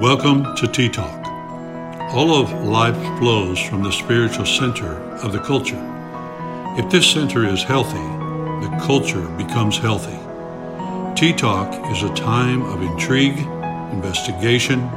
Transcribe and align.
Welcome 0.00 0.54
to 0.54 0.68
Tea 0.68 0.88
Talk. 0.88 1.26
All 2.14 2.32
of 2.40 2.52
life 2.52 2.94
flows 3.18 3.58
from 3.58 3.82
the 3.82 3.90
spiritual 3.90 4.46
center 4.46 4.94
of 5.24 5.32
the 5.32 5.40
culture. 5.40 5.82
If 6.78 6.88
this 6.88 7.10
center 7.10 7.44
is 7.44 7.64
healthy, 7.64 7.96
the 7.96 8.80
culture 8.86 9.26
becomes 9.30 9.76
healthy. 9.76 10.16
Tea 11.16 11.32
Talk 11.32 11.90
is 11.90 12.04
a 12.04 12.14
time 12.14 12.62
of 12.62 12.80
intrigue, 12.80 13.38
investigation, 13.90 14.88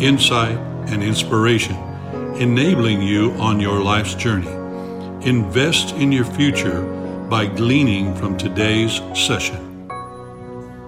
insight, 0.00 0.58
and 0.88 1.04
inspiration, 1.04 1.76
enabling 2.40 3.00
you 3.00 3.30
on 3.34 3.60
your 3.60 3.80
life's 3.80 4.16
journey. 4.16 4.50
Invest 5.24 5.94
in 5.94 6.10
your 6.10 6.24
future 6.24 6.82
by 7.30 7.46
gleaning 7.46 8.12
from 8.16 8.36
today's 8.36 9.00
session. 9.14 9.86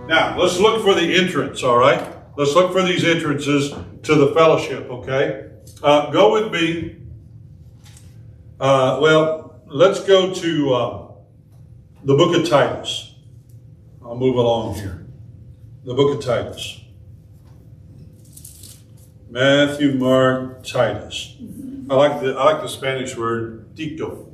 Now, 0.09 0.37
let's 0.37 0.59
look 0.59 0.82
for 0.82 0.93
the 0.93 1.14
entrance, 1.14 1.62
all 1.62 1.79
right? 1.79 2.20
Let's 2.36 2.54
look 2.54 2.72
for 2.72 2.82
these 2.82 3.04
entrances 3.04 3.72
to 4.02 4.14
the 4.14 4.32
fellowship, 4.34 4.88
okay? 4.91 5.50
Uh, 5.82 6.10
go 6.10 6.32
with 6.32 6.52
me. 6.52 6.96
Uh, 8.59 8.98
well, 9.00 9.62
let's 9.66 10.00
go 10.00 10.32
to 10.32 10.74
uh, 10.74 11.12
the 12.05 12.14
book 12.14 12.36
of 12.36 12.48
Titus. 12.48 13.14
I'll 14.02 14.16
move 14.16 14.36
along 14.36 14.74
here. 14.74 15.06
The 15.84 15.95
book 15.95 16.16
of 16.16 16.24
Titus. 16.24 16.80
Matthew, 19.30 19.94
Mark, 19.94 20.64
Titus. 20.64 21.36
I 21.88 21.94
like 21.94 22.20
the 22.20 22.34
I 22.34 22.52
like 22.52 22.62
the 22.62 22.69
Spanish 22.69 23.16
word 23.16 23.77
Tito. 23.77 24.28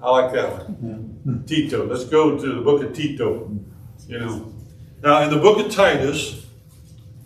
I 0.00 0.10
like 0.10 0.32
that 0.32 0.68
one. 0.68 1.44
Tito. 1.46 1.86
Let's 1.86 2.04
go 2.04 2.38
to 2.38 2.54
the 2.54 2.60
book 2.60 2.82
of 2.82 2.94
Tito. 2.94 3.50
You 4.06 4.20
know. 4.20 4.52
Now 5.02 5.22
in 5.22 5.30
the 5.30 5.38
book 5.38 5.64
of 5.64 5.72
Titus, 5.72 6.46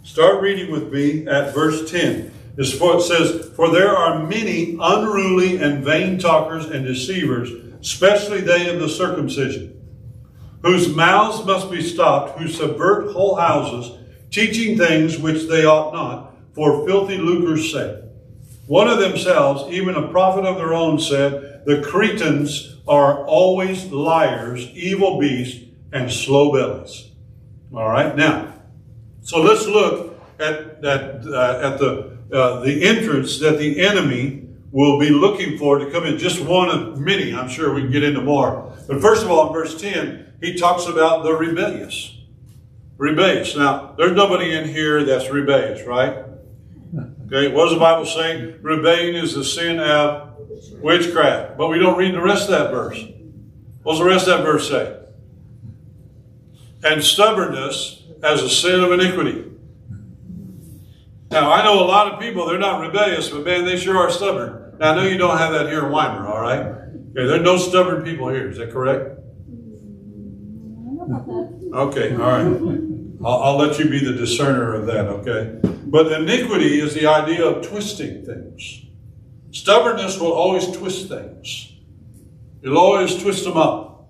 Start 0.06 0.40
reading 0.40 0.70
with 0.70 0.92
me 0.92 1.26
at 1.26 1.52
verse 1.52 1.90
10. 1.90 2.32
This 2.54 2.72
is 2.72 2.80
what 2.80 3.00
it 3.00 3.02
says, 3.02 3.50
For 3.56 3.72
there 3.72 3.88
are 3.88 4.24
many 4.24 4.78
unruly 4.80 5.56
and 5.56 5.84
vain 5.84 6.20
talkers 6.20 6.66
and 6.66 6.86
deceivers, 6.86 7.50
especially 7.80 8.40
they 8.40 8.72
of 8.72 8.80
the 8.80 8.88
circumcision, 8.88 9.84
whose 10.62 10.94
mouths 10.94 11.44
must 11.44 11.72
be 11.72 11.82
stopped, 11.82 12.38
who 12.38 12.46
subvert 12.46 13.12
whole 13.12 13.34
houses, 13.34 13.98
teaching 14.30 14.78
things 14.78 15.18
which 15.18 15.48
they 15.48 15.64
ought 15.64 15.92
not, 15.92 16.36
for 16.54 16.86
filthy 16.86 17.18
lucre's 17.18 17.72
sake. 17.72 17.96
One 18.68 18.86
of 18.86 19.00
themselves, 19.00 19.64
even 19.72 19.96
a 19.96 20.06
prophet 20.06 20.44
of 20.44 20.56
their 20.56 20.72
own, 20.72 21.00
said, 21.00 21.64
The 21.66 21.82
Cretans 21.82 22.76
are 22.86 23.26
always 23.26 23.86
liars, 23.86 24.68
evil 24.68 25.18
beasts, 25.18 25.64
and 25.92 26.12
slow 26.12 26.52
bellies. 26.52 27.10
All 27.74 27.88
right, 27.88 28.14
now, 28.14 28.55
so 29.26 29.42
let's 29.42 29.66
look 29.66 30.20
at, 30.38 30.84
at, 30.84 31.26
uh, 31.26 31.60
at 31.60 31.78
the, 31.80 32.16
uh, 32.32 32.60
the 32.60 32.84
entrance 32.84 33.40
that 33.40 33.58
the 33.58 33.84
enemy 33.84 34.46
will 34.70 35.00
be 35.00 35.10
looking 35.10 35.58
for 35.58 35.80
to 35.80 35.90
come 35.90 36.06
in. 36.06 36.16
Just 36.16 36.40
one 36.44 36.68
of 36.68 37.00
many. 37.00 37.34
I'm 37.34 37.48
sure 37.48 37.74
we 37.74 37.80
can 37.80 37.90
get 37.90 38.04
into 38.04 38.20
more. 38.20 38.72
But 38.86 39.00
first 39.00 39.24
of 39.24 39.30
all, 39.32 39.48
in 39.48 39.52
verse 39.52 39.80
10, 39.80 40.34
he 40.40 40.54
talks 40.54 40.86
about 40.86 41.24
the 41.24 41.32
rebellious. 41.32 42.16
Rebellious. 42.98 43.56
Now, 43.56 43.96
there's 43.98 44.12
nobody 44.12 44.54
in 44.54 44.68
here 44.68 45.02
that's 45.02 45.28
rebellious, 45.28 45.84
right? 45.84 46.18
Okay, 47.26 47.52
what 47.52 47.64
does 47.64 47.74
the 47.74 47.80
Bible 47.80 48.06
say? 48.06 48.54
Rebellion 48.62 49.16
is 49.16 49.34
the 49.34 49.42
sin 49.42 49.80
of 49.80 50.38
witchcraft. 50.80 51.58
But 51.58 51.66
we 51.66 51.80
don't 51.80 51.98
read 51.98 52.14
the 52.14 52.22
rest 52.22 52.44
of 52.44 52.50
that 52.50 52.70
verse. 52.70 53.04
What 53.82 53.94
does 53.94 53.98
the 53.98 54.04
rest 54.04 54.28
of 54.28 54.38
that 54.38 54.44
verse 54.44 54.68
say? 54.68 55.00
And 56.84 57.02
stubbornness 57.02 58.04
as 58.22 58.42
a 58.42 58.48
sin 58.48 58.80
of 58.80 58.92
iniquity. 58.92 59.44
Now, 61.30 61.50
I 61.50 61.64
know 61.64 61.82
a 61.82 61.86
lot 61.86 62.12
of 62.12 62.20
people, 62.20 62.46
they're 62.46 62.58
not 62.58 62.80
rebellious, 62.80 63.28
but 63.28 63.44
man, 63.44 63.64
they 63.64 63.76
sure 63.76 63.98
are 63.98 64.10
stubborn. 64.10 64.76
Now, 64.78 64.92
I 64.92 64.94
know 64.96 65.02
you 65.02 65.18
don't 65.18 65.38
have 65.38 65.52
that 65.52 65.66
here 65.66 65.84
in 65.84 65.92
Weimar, 65.92 66.26
all 66.26 66.40
right? 66.40 66.60
Okay, 66.60 67.26
there 67.26 67.36
are 67.36 67.42
no 67.42 67.56
stubborn 67.56 68.04
people 68.04 68.28
here. 68.28 68.48
Is 68.48 68.58
that 68.58 68.70
correct? 68.72 69.18
Okay, 71.72 72.14
all 72.14 72.20
right. 72.20 72.80
I'll, 73.24 73.42
I'll 73.42 73.56
let 73.56 73.78
you 73.78 73.88
be 73.88 74.04
the 74.04 74.12
discerner 74.12 74.74
of 74.74 74.86
that, 74.86 75.06
okay? 75.06 75.58
But 75.62 76.12
iniquity 76.12 76.80
is 76.80 76.94
the 76.94 77.06
idea 77.06 77.44
of 77.44 77.66
twisting 77.66 78.24
things. 78.24 78.82
Stubbornness 79.50 80.20
will 80.20 80.32
always 80.32 80.70
twist 80.70 81.08
things. 81.08 81.72
It'll 82.62 82.78
always 82.78 83.20
twist 83.22 83.44
them 83.44 83.56
up. 83.56 84.08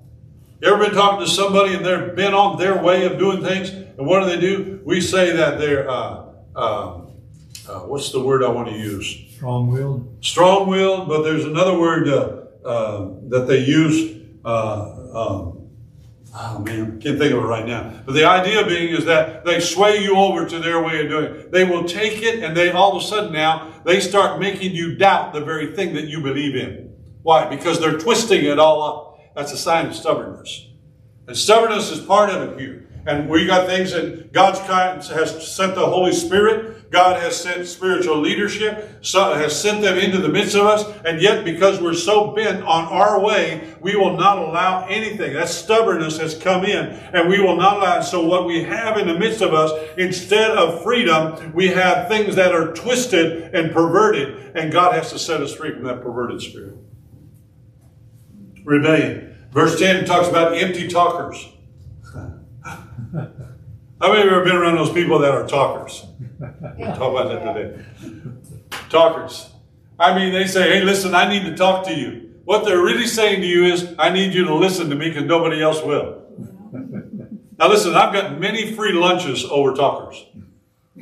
You 0.60 0.72
ever 0.72 0.84
been 0.84 0.94
talking 0.94 1.24
to 1.24 1.30
somebody 1.30 1.74
and 1.74 1.84
they're 1.84 2.14
bent 2.14 2.34
on 2.34 2.58
their 2.58 2.82
way 2.82 3.04
of 3.04 3.18
doing 3.18 3.42
things, 3.44 3.70
and 3.98 4.06
what 4.06 4.20
do 4.20 4.26
they 4.26 4.40
do? 4.40 4.80
We 4.84 5.00
say 5.00 5.32
that 5.36 5.58
they're, 5.58 5.88
uh, 5.88 6.24
uh, 6.54 7.00
uh, 7.68 7.80
what's 7.80 8.12
the 8.12 8.20
word 8.20 8.44
I 8.44 8.48
want 8.48 8.68
to 8.68 8.74
use? 8.74 9.24
Strong 9.34 9.70
willed. 9.70 10.24
Strong 10.24 10.68
willed, 10.68 11.08
but 11.08 11.22
there's 11.22 11.44
another 11.44 11.78
word 11.78 12.08
uh, 12.08 12.66
uh, 12.66 13.10
that 13.28 13.46
they 13.46 13.58
use. 13.58 14.22
Uh, 14.44 14.92
um, 15.14 15.68
oh 16.34 16.58
man, 16.60 17.00
can't 17.00 17.18
think 17.18 17.32
of 17.32 17.42
it 17.42 17.46
right 17.46 17.66
now. 17.66 17.92
But 18.04 18.12
the 18.12 18.24
idea 18.24 18.64
being 18.66 18.94
is 18.94 19.04
that 19.06 19.44
they 19.44 19.60
sway 19.60 19.98
you 19.98 20.16
over 20.16 20.46
to 20.46 20.58
their 20.58 20.82
way 20.82 21.04
of 21.04 21.08
doing 21.08 21.24
it. 21.24 21.52
They 21.52 21.64
will 21.64 21.84
take 21.84 22.22
it 22.22 22.42
and 22.42 22.56
they 22.56 22.70
all 22.70 22.96
of 22.96 23.02
a 23.02 23.06
sudden 23.06 23.32
now 23.32 23.72
they 23.84 24.00
start 24.00 24.40
making 24.40 24.74
you 24.74 24.94
doubt 24.96 25.32
the 25.32 25.40
very 25.40 25.74
thing 25.74 25.94
that 25.94 26.04
you 26.04 26.20
believe 26.20 26.54
in. 26.54 26.94
Why? 27.22 27.48
Because 27.48 27.80
they're 27.80 27.98
twisting 27.98 28.44
it 28.44 28.58
all 28.58 28.82
up. 28.82 29.34
That's 29.34 29.52
a 29.52 29.58
sign 29.58 29.86
of 29.86 29.94
stubbornness. 29.94 30.68
And 31.26 31.36
stubbornness 31.36 31.90
is 31.90 32.00
part 32.00 32.30
of 32.30 32.50
it 32.50 32.60
here. 32.60 32.85
And 33.06 33.28
we 33.28 33.46
got 33.46 33.68
things 33.68 33.92
that 33.92 34.32
God's 34.32 34.58
kind 34.60 35.00
has 35.00 35.54
sent 35.54 35.76
the 35.76 35.86
Holy 35.86 36.12
Spirit. 36.12 36.90
God 36.90 37.20
has 37.20 37.40
sent 37.40 37.66
spiritual 37.66 38.18
leadership, 38.18 38.98
so 39.00 39.34
has 39.34 39.60
sent 39.60 39.82
them 39.82 39.98
into 39.98 40.18
the 40.18 40.28
midst 40.28 40.56
of 40.56 40.66
us. 40.66 40.84
And 41.04 41.20
yet, 41.20 41.44
because 41.44 41.80
we're 41.80 41.94
so 41.94 42.32
bent 42.32 42.62
on 42.62 42.84
our 42.84 43.20
way, 43.20 43.74
we 43.80 43.96
will 43.96 44.16
not 44.16 44.38
allow 44.38 44.86
anything. 44.86 45.34
That 45.34 45.48
stubbornness 45.48 46.18
has 46.18 46.36
come 46.36 46.64
in, 46.64 46.86
and 46.86 47.28
we 47.28 47.40
will 47.40 47.56
not 47.56 47.78
allow. 47.78 48.00
So, 48.00 48.24
what 48.24 48.46
we 48.46 48.62
have 48.64 48.96
in 48.98 49.06
the 49.06 49.18
midst 49.18 49.40
of 49.40 49.54
us, 49.54 49.72
instead 49.98 50.52
of 50.52 50.82
freedom, 50.82 51.52
we 51.52 51.68
have 51.68 52.08
things 52.08 52.34
that 52.36 52.52
are 52.52 52.72
twisted 52.72 53.54
and 53.54 53.72
perverted, 53.72 54.56
and 54.56 54.72
God 54.72 54.94
has 54.94 55.10
to 55.12 55.18
set 55.18 55.40
us 55.40 55.54
free 55.54 55.72
from 55.72 55.84
that 55.84 56.02
perverted 56.02 56.40
spirit. 56.40 56.74
Rebellion. 58.64 59.48
Verse 59.52 59.78
10 59.78 60.04
talks 60.04 60.28
about 60.28 60.56
empty 60.56 60.88
talkers. 60.88 61.48
How 64.00 64.12
many 64.12 64.22
of 64.22 64.26
you 64.26 64.30
ever 64.32 64.44
been 64.44 64.56
around 64.56 64.74
those 64.76 64.92
people 64.92 65.20
that 65.20 65.30
are 65.30 65.46
talkers? 65.46 66.04
We'll 66.78 66.96
talk 66.96 67.12
about 67.12 67.28
that 67.28 67.54
today. 67.54 67.84
Talkers. 68.90 69.50
I 69.98 70.14
mean, 70.14 70.32
they 70.32 70.46
say, 70.46 70.70
hey, 70.70 70.82
listen, 70.82 71.14
I 71.14 71.28
need 71.28 71.44
to 71.44 71.56
talk 71.56 71.86
to 71.86 71.94
you. 71.94 72.34
What 72.44 72.64
they're 72.64 72.82
really 72.82 73.06
saying 73.06 73.40
to 73.40 73.46
you 73.46 73.64
is, 73.64 73.94
I 73.98 74.10
need 74.10 74.34
you 74.34 74.44
to 74.46 74.54
listen 74.54 74.90
to 74.90 74.96
me 74.96 75.08
because 75.08 75.24
nobody 75.24 75.62
else 75.62 75.82
will. 75.82 76.24
Now, 77.58 77.68
listen, 77.68 77.94
I've 77.94 78.12
got 78.12 78.38
many 78.38 78.74
free 78.74 78.92
lunches 78.92 79.44
over 79.44 79.72
talkers. 79.72 80.26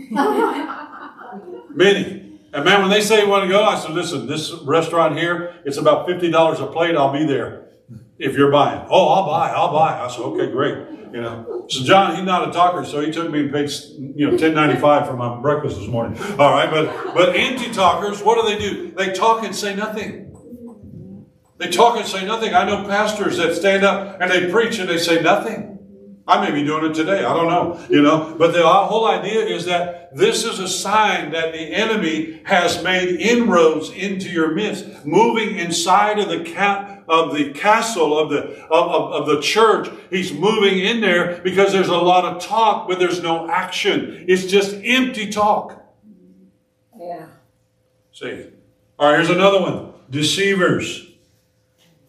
many. 1.75 2.38
And 2.52 2.64
man, 2.64 2.82
when 2.82 2.91
they 2.91 3.00
say 3.00 3.22
you 3.22 3.28
want 3.28 3.44
to 3.44 3.48
go, 3.48 3.64
I 3.64 3.76
said, 3.78 3.91
listen, 3.91 4.26
this 4.26 4.52
restaurant 4.52 5.19
here, 5.19 5.54
it's 5.64 5.78
about 5.78 6.06
$50 6.06 6.62
a 6.62 6.66
plate. 6.72 6.94
I'll 6.94 7.12
be 7.12 7.25
there 7.26 7.63
if 8.19 8.36
you're 8.36 8.50
buying. 8.50 8.86
Oh, 8.91 9.08
I'll 9.08 9.26
buy, 9.26 9.50
I'll 9.50 9.72
buy. 9.72 10.00
I 10.00 10.08
said, 10.08 10.20
okay, 10.20 10.50
great. 10.50 10.78
You 11.12 11.20
know, 11.20 11.66
so 11.69 11.84
John, 11.84 12.16
he's 12.16 12.25
not 12.25 12.48
a 12.48 12.52
talker, 12.52 12.84
so 12.84 13.00
he 13.00 13.12
took 13.12 13.30
me 13.30 13.41
and 13.41 13.52
paid, 13.52 13.70
you 14.16 14.28
know, 14.28 14.36
ten 14.36 14.52
ninety 14.52 14.80
five 14.80 15.06
for 15.06 15.16
my 15.16 15.41
breakfast 15.41 15.78
this 15.78 15.86
morning. 15.88 16.20
All 16.41 16.50
right, 16.50 16.69
but 16.69 17.14
but 17.14 17.36
anti 17.36 17.72
talkers, 17.72 18.20
what 18.20 18.34
do 18.34 18.52
they 18.52 18.58
do? 18.58 18.91
They 18.91 19.12
talk 19.12 19.44
and 19.44 19.54
say 19.54 19.76
nothing. 19.76 20.36
They 21.58 21.69
talk 21.70 21.97
and 21.97 22.06
say 22.06 22.26
nothing. 22.26 22.52
I 22.52 22.64
know 22.66 22.84
pastors 22.88 23.36
that 23.36 23.54
stand 23.54 23.84
up 23.84 24.20
and 24.20 24.28
they 24.28 24.50
preach 24.50 24.81
and 24.81 24.88
they 24.88 24.98
say 24.98 25.22
nothing. 25.22 25.73
I 26.26 26.40
may 26.48 26.54
be 26.54 26.64
doing 26.64 26.90
it 26.90 26.94
today. 26.94 27.22
I 27.22 27.34
don't 27.34 27.48
know, 27.48 27.84
you 27.90 28.00
know. 28.00 28.34
But 28.38 28.52
the 28.54 28.66
whole 28.66 29.06
idea 29.06 29.44
is 29.44 29.66
that 29.66 30.16
this 30.16 30.44
is 30.44 30.58
a 30.58 30.69
sign 30.69 31.32
that 31.32 31.52
the 31.52 31.58
enemy 31.58 32.40
has 32.44 32.82
made 32.82 33.20
inroads 33.20 33.90
into 33.90 34.31
your 34.31 34.52
midst, 34.52 35.04
moving 35.04 35.56
inside 35.58 36.19
of 36.19 36.31
the 36.31 36.50
ca- 36.50 37.02
of 37.08 37.34
the 37.34 37.52
castle 37.52 38.19
of 38.19 38.31
the 38.31 38.62
of, 38.69 38.90
of, 38.90 39.12
of 39.12 39.26
the 39.26 39.43
church. 39.43 39.88
He's 40.08 40.32
moving 40.32 40.78
in 40.78 41.02
there 41.02 41.43
because 41.44 41.72
there's 41.72 41.88
a 41.88 41.96
lot 41.96 42.25
of 42.25 42.43
talk, 42.43 42.88
but 42.88 42.99
there's 42.99 43.22
no 43.22 43.50
action. 43.50 44.25
It's 44.26 44.46
just 44.46 44.75
empty 44.82 45.31
talk. 45.31 45.84
Yeah. 46.99 47.26
See. 48.12 48.46
All 48.99 49.10
right, 49.10 49.16
here's 49.16 49.28
another 49.28 49.60
one. 49.60 49.93
Deceivers 50.08 51.03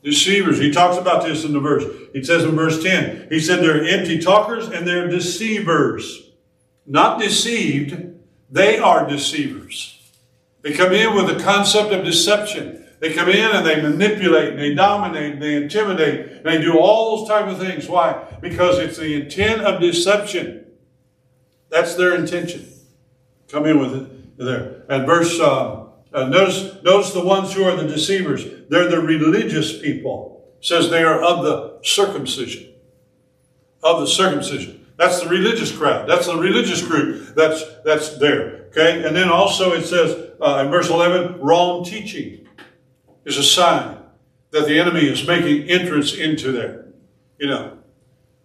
deceivers. 0.06 0.60
He 0.60 0.72
talks 0.72 0.98
about 0.98 1.24
this 1.24 1.44
in 1.44 1.52
the 1.52 1.60
verse. 1.60 1.84
He 2.14 2.24
says 2.24 2.44
in 2.44 2.52
verse 2.52 2.82
10, 2.82 3.28
he 3.30 3.40
said 3.42 3.62
they're 3.62 3.84
empty 3.84 4.20
talkers 4.20 4.68
and 4.68 4.88
they're 4.88 5.10
deceivers. 5.10 6.30
Not 6.86 7.20
deceived, 7.20 8.14
they 8.50 8.78
are 8.78 9.10
deceivers. 9.10 10.00
They 10.62 10.74
come 10.74 10.94
in 10.94 11.16
with 11.16 11.36
the 11.36 11.44
concept 11.44 11.92
of 11.92 12.06
deception. 12.06 12.86
They 13.00 13.14
come 13.14 13.30
in 13.30 13.52
and 13.52 13.66
they 13.66 13.82
manipulate, 13.82 14.52
and 14.52 14.60
they 14.60 14.74
dominate, 14.74 15.34
and 15.34 15.42
they 15.42 15.56
intimidate, 15.56 16.32
and 16.32 16.46
they 16.46 16.62
do 16.62 16.80
all 16.80 17.18
those 17.18 17.28
type 17.28 17.48
of 17.48 17.60
things. 17.60 17.90
Why? 17.90 18.24
Because 18.42 18.80
it's 18.80 18.98
the 18.98 19.22
intent 19.22 19.62
of 19.62 19.82
deception. 19.82 20.66
That's 21.70 21.96
their 21.96 22.16
intention. 22.16 22.68
Come 23.50 23.66
in 23.66 23.80
with 23.80 23.96
it 23.96 24.38
there. 24.38 24.84
And 24.88 25.06
verse, 25.06 25.40
uh, 25.40 25.85
uh, 26.16 26.30
notice, 26.30 26.82
notice 26.82 27.12
the 27.12 27.24
ones 27.24 27.54
who 27.54 27.66
are 27.66 27.76
the 27.76 27.88
deceivers. 27.88 28.46
They're 28.70 28.90
the 28.90 29.02
religious 29.02 29.78
people. 29.80 30.50
It 30.60 30.66
says 30.66 30.90
they 30.90 31.04
are 31.04 31.22
of 31.22 31.44
the 31.44 31.80
circumcision. 31.84 32.74
Of 33.84 34.00
the 34.00 34.08
circumcision. 34.08 34.86
That's 34.98 35.22
the 35.22 35.28
religious 35.28 35.76
crowd. 35.76 36.08
That's 36.08 36.28
the 36.28 36.38
religious 36.38 36.82
group 36.82 37.36
that's, 37.36 37.64
that's 37.84 38.18
there. 38.18 38.68
Okay? 38.68 39.06
And 39.06 39.14
then 39.14 39.28
also 39.28 39.74
it 39.74 39.84
says 39.84 40.32
uh, 40.42 40.64
in 40.66 40.72
verse 40.72 40.90
11, 40.90 41.42
wrong 41.42 41.84
teaching 41.84 42.48
is 43.26 43.38
a 43.38 43.44
sign 43.44 43.98
that 44.52 44.68
the 44.68 44.80
enemy 44.80 45.02
is 45.02 45.28
making 45.28 45.70
entrance 45.70 46.14
into 46.14 46.54
there. 46.54 46.86
You 47.38 47.48
know. 47.48 47.78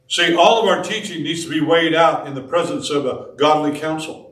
See, 0.09 0.35
all 0.35 0.61
of 0.61 0.67
our 0.67 0.83
teaching 0.83 1.23
needs 1.23 1.45
to 1.45 1.51
be 1.51 1.61
weighed 1.61 1.95
out 1.95 2.27
in 2.27 2.35
the 2.35 2.43
presence 2.43 2.91
of 2.91 3.07
a 3.07 3.29
godly 3.37 3.79
counsel. 3.79 4.30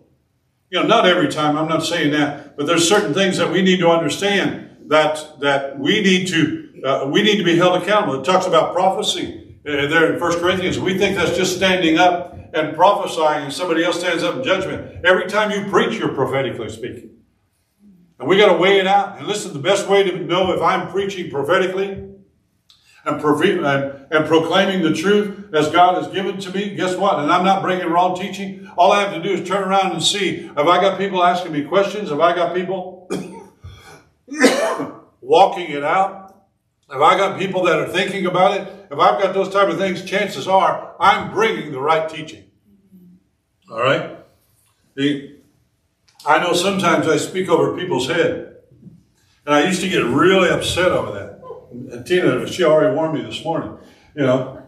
You 0.70 0.80
know, 0.80 0.86
not 0.86 1.06
every 1.06 1.28
time, 1.28 1.56
I'm 1.56 1.68
not 1.68 1.82
saying 1.82 2.12
that, 2.12 2.56
but 2.56 2.66
there's 2.66 2.86
certain 2.86 3.14
things 3.14 3.38
that 3.38 3.50
we 3.50 3.62
need 3.62 3.78
to 3.80 3.88
understand 3.88 4.88
that, 4.88 5.40
that 5.40 5.78
we 5.78 6.02
need 6.02 6.28
to, 6.28 6.82
uh, 6.84 7.08
we 7.10 7.22
need 7.22 7.38
to 7.38 7.44
be 7.44 7.56
held 7.56 7.82
accountable. 7.82 8.20
It 8.20 8.24
talks 8.24 8.46
about 8.46 8.74
prophecy 8.74 9.56
uh, 9.66 9.86
there 9.86 10.12
in 10.12 10.20
1 10.20 10.40
Corinthians. 10.40 10.78
We 10.78 10.98
think 10.98 11.16
that's 11.16 11.36
just 11.36 11.56
standing 11.56 11.96
up 11.96 12.38
and 12.52 12.76
prophesying 12.76 13.44
and 13.44 13.52
somebody 13.52 13.82
else 13.82 13.98
stands 13.98 14.22
up 14.22 14.36
in 14.36 14.44
judgment. 14.44 15.04
Every 15.04 15.26
time 15.26 15.50
you 15.50 15.70
preach, 15.70 15.98
you're 15.98 16.14
prophetically 16.14 16.68
speaking. 16.68 17.10
And 18.18 18.28
we 18.28 18.36
got 18.36 18.52
to 18.52 18.58
weigh 18.58 18.78
it 18.78 18.86
out. 18.86 19.18
And 19.18 19.26
listen, 19.26 19.54
the 19.54 19.58
best 19.58 19.88
way 19.88 20.02
to 20.02 20.18
know 20.18 20.52
if 20.52 20.60
I'm 20.60 20.88
preaching 20.88 21.30
prophetically 21.30 22.08
and, 23.04 24.06
and, 24.10 24.26
proclaiming 24.26 24.82
the 24.82 24.92
truth 24.92 25.54
as 25.54 25.70
God 25.70 26.02
has 26.02 26.12
given 26.12 26.38
to 26.40 26.52
me, 26.52 26.74
guess 26.74 26.96
what? 26.96 27.20
And 27.20 27.32
I'm 27.32 27.44
not 27.44 27.62
bringing 27.62 27.86
wrong 27.86 28.18
teaching. 28.18 28.70
All 28.76 28.92
I 28.92 29.00
have 29.02 29.14
to 29.14 29.22
do 29.22 29.30
is 29.30 29.48
turn 29.48 29.62
around 29.62 29.92
and 29.92 30.02
see 30.02 30.42
have 30.48 30.68
I 30.68 30.80
got 30.80 30.98
people 30.98 31.22
asking 31.24 31.52
me 31.52 31.62
questions? 31.64 32.10
Have 32.10 32.20
I 32.20 32.34
got 32.34 32.54
people 32.54 33.08
walking 35.20 35.70
it 35.70 35.84
out? 35.84 36.28
Have 36.90 37.02
I 37.02 37.16
got 37.16 37.38
people 37.38 37.64
that 37.64 37.78
are 37.78 37.88
thinking 37.88 38.26
about 38.26 38.60
it? 38.60 38.68
If 38.90 38.98
I've 38.98 39.20
got 39.22 39.34
those 39.34 39.50
type 39.50 39.68
of 39.68 39.78
things, 39.78 40.04
chances 40.04 40.48
are 40.48 40.94
I'm 40.98 41.30
bringing 41.32 41.72
the 41.72 41.80
right 41.80 42.08
teaching. 42.08 42.44
All 43.70 43.80
right? 43.80 44.16
I 46.26 46.38
know 46.38 46.52
sometimes 46.52 47.06
I 47.06 47.16
speak 47.16 47.48
over 47.48 47.76
people's 47.76 48.08
head. 48.08 48.56
And 49.46 49.54
I 49.54 49.66
used 49.66 49.80
to 49.80 49.88
get 49.88 50.04
really 50.04 50.50
upset 50.50 50.92
over 50.92 51.12
that. 51.12 51.27
And 51.70 52.06
Tina, 52.06 52.46
she 52.46 52.64
already 52.64 52.94
warned 52.94 53.14
me 53.14 53.22
this 53.22 53.44
morning. 53.44 53.76
You 54.14 54.22
know, 54.22 54.62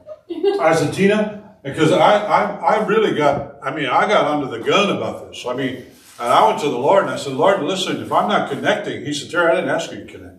I 0.60 0.74
said, 0.74 0.92
Tina, 0.94 1.56
because 1.62 1.92
I, 1.92 2.24
I, 2.24 2.42
I 2.76 2.86
really 2.86 3.14
got, 3.16 3.56
I 3.62 3.74
mean, 3.74 3.86
I 3.86 4.06
got 4.06 4.26
under 4.26 4.46
the 4.46 4.64
gun 4.64 4.96
about 4.96 5.28
this. 5.28 5.44
I 5.46 5.54
mean, 5.54 5.84
and 6.18 6.28
I 6.28 6.46
went 6.46 6.60
to 6.60 6.68
the 6.68 6.78
Lord 6.78 7.04
and 7.04 7.12
I 7.12 7.16
said, 7.16 7.32
Lord, 7.32 7.62
listen, 7.62 8.02
if 8.02 8.12
I'm 8.12 8.28
not 8.28 8.50
connecting, 8.50 9.04
he 9.04 9.12
said, 9.12 9.30
Terry, 9.30 9.50
I 9.50 9.54
didn't 9.56 9.70
ask 9.70 9.90
you 9.90 10.04
to 10.04 10.12
connect. 10.12 10.36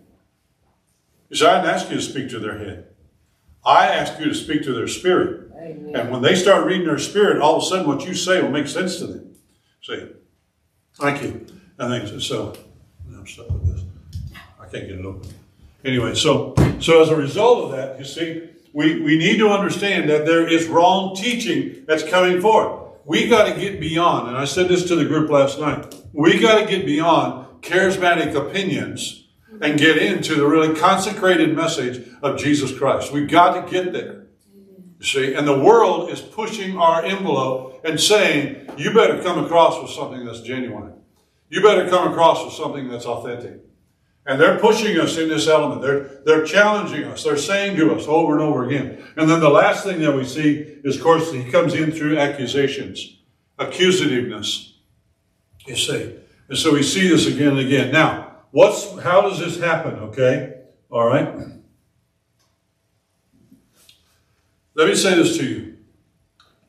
He 1.29 1.37
said, 1.37 1.49
I 1.49 1.61
didn't 1.61 1.75
ask 1.75 1.89
you 1.89 1.95
to 1.95 2.01
speak 2.01 2.29
to 2.29 2.39
their 2.39 2.57
head. 2.57 2.87
I 3.65 3.87
asked 3.87 4.19
you 4.19 4.25
to 4.25 4.35
speak 4.35 4.63
to 4.63 4.73
their 4.73 4.87
spirit. 4.87 5.51
Amen. 5.55 5.95
And 5.95 6.11
when 6.11 6.21
they 6.21 6.35
start 6.35 6.65
reading 6.65 6.87
their 6.87 6.97
spirit, 6.97 7.41
all 7.41 7.57
of 7.57 7.63
a 7.63 7.65
sudden 7.65 7.87
what 7.87 8.05
you 8.05 8.13
say 8.13 8.41
will 8.41 8.51
make 8.51 8.67
sense 8.67 8.97
to 8.97 9.07
them. 9.07 9.35
See? 9.81 10.09
Thank 10.95 11.23
you. 11.23 11.45
I 11.79 11.99
think 11.99 12.21
so. 12.21 12.55
I'm 13.07 13.25
stuck 13.27 13.49
with 13.49 13.65
this. 13.65 13.85
I 14.59 14.65
can't 14.65 14.87
get 14.87 14.99
it 14.99 15.05
open. 15.05 15.29
Anyway, 15.83 16.13
so 16.15 16.53
so 16.79 17.01
as 17.01 17.09
a 17.09 17.15
result 17.15 17.65
of 17.65 17.71
that, 17.71 17.99
you 17.99 18.05
see, 18.05 18.49
we, 18.73 19.01
we 19.01 19.17
need 19.17 19.37
to 19.37 19.49
understand 19.49 20.09
that 20.09 20.25
there 20.25 20.47
is 20.47 20.67
wrong 20.67 21.15
teaching 21.15 21.83
that's 21.87 22.03
coming 22.03 22.41
forth. 22.41 22.79
We 23.05 23.27
got 23.27 23.53
to 23.53 23.59
get 23.59 23.79
beyond, 23.79 24.29
and 24.29 24.37
I 24.37 24.45
said 24.45 24.67
this 24.67 24.87
to 24.87 24.95
the 24.95 25.05
group 25.05 25.29
last 25.29 25.59
night. 25.59 25.93
We 26.13 26.39
got 26.39 26.59
to 26.59 26.65
get 26.65 26.85
beyond 26.85 27.61
charismatic 27.61 28.35
opinions 28.35 29.27
and 29.61 29.77
get 29.77 29.97
into 29.97 30.35
the 30.35 30.47
really 30.47 30.75
consecrated 30.75 31.55
message 31.55 32.07
of 32.21 32.39
Jesus 32.39 32.75
Christ. 32.75 33.11
We've 33.11 33.29
got 33.29 33.53
to 33.65 33.71
get 33.71 33.93
there. 33.93 34.27
You 34.99 35.05
see, 35.05 35.33
and 35.33 35.47
the 35.47 35.59
world 35.59 36.09
is 36.09 36.21
pushing 36.21 36.77
our 36.77 37.03
envelope 37.03 37.81
and 37.83 37.99
saying, 37.99 38.69
you 38.77 38.93
better 38.93 39.21
come 39.21 39.43
across 39.43 39.81
with 39.81 39.91
something 39.91 40.25
that's 40.25 40.41
genuine. 40.41 40.93
You 41.49 41.61
better 41.61 41.89
come 41.89 42.11
across 42.11 42.43
with 42.45 42.53
something 42.53 42.87
that's 42.87 43.05
authentic. 43.05 43.61
And 44.31 44.39
they're 44.39 44.57
pushing 44.59 44.97
us 44.97 45.17
in 45.17 45.27
this 45.27 45.49
element. 45.49 45.81
They're, 45.81 46.21
they're 46.23 46.45
challenging 46.45 47.03
us. 47.03 47.25
They're 47.25 47.35
saying 47.35 47.75
to 47.75 47.93
us 47.93 48.07
over 48.07 48.31
and 48.31 48.41
over 48.41 48.65
again. 48.65 49.05
And 49.17 49.29
then 49.29 49.41
the 49.41 49.49
last 49.49 49.83
thing 49.83 49.99
that 49.99 50.15
we 50.15 50.23
see 50.23 50.57
is, 50.85 50.95
of 50.95 51.03
course, 51.03 51.33
he 51.33 51.43
comes 51.51 51.73
in 51.73 51.91
through 51.91 52.17
accusations, 52.17 53.17
accusativeness, 53.59 54.75
you 55.67 55.75
see. 55.75 56.15
And 56.47 56.57
so 56.57 56.71
we 56.71 56.81
see 56.81 57.09
this 57.09 57.27
again 57.27 57.49
and 57.49 57.59
again. 57.59 57.91
Now, 57.91 58.37
what's, 58.51 58.97
how 59.01 59.19
does 59.19 59.39
this 59.39 59.59
happen? 59.59 59.95
Okay. 59.95 60.61
All 60.89 61.05
right. 61.05 61.27
Let 64.75 64.87
me 64.87 64.95
say 64.95 65.15
this 65.15 65.37
to 65.39 65.45
you. 65.45 65.77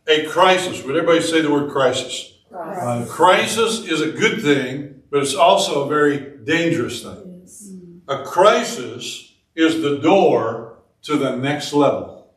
A 0.08 0.26
crisis, 0.26 0.82
would 0.82 0.96
everybody 0.96 1.20
say 1.20 1.42
the 1.42 1.52
word 1.52 1.70
crisis? 1.70 2.40
Crisis. 2.50 2.82
Uh, 2.82 3.06
crisis 3.08 3.86
is 3.86 4.00
a 4.00 4.10
good 4.10 4.42
thing, 4.42 5.04
but 5.12 5.22
it's 5.22 5.36
also 5.36 5.84
a 5.84 5.88
very 5.88 6.38
dangerous 6.44 7.04
thing. 7.04 7.21
A 8.12 8.24
crisis 8.24 9.32
is 9.54 9.80
the 9.80 9.96
door 9.96 10.76
to 11.04 11.16
the 11.16 11.34
next 11.34 11.72
level. 11.72 12.30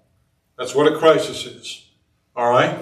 That's 0.57 0.73
what 0.73 0.87
a 0.87 0.97
crisis 0.97 1.45
is. 1.45 1.89
All 2.33 2.49
right? 2.49 2.79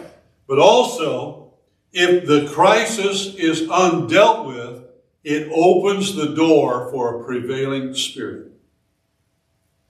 But 0.48 0.60
also, 0.60 1.54
if 1.92 2.28
the 2.28 2.48
crisis 2.54 3.34
is 3.34 3.64
undealt 3.64 4.46
with, 4.46 4.84
it 5.24 5.52
opens 5.52 6.14
the 6.14 6.36
door 6.36 6.92
for 6.92 7.20
a 7.20 7.26
prevailing 7.26 7.96
spirit. 7.96 8.52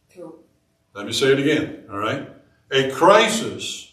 True. 0.10 0.40
Let 0.94 1.06
me 1.06 1.12
say 1.12 1.34
it 1.34 1.40
again, 1.40 1.86
all 1.92 1.98
right? 1.98 2.30
A 2.72 2.90
crisis 2.92 3.92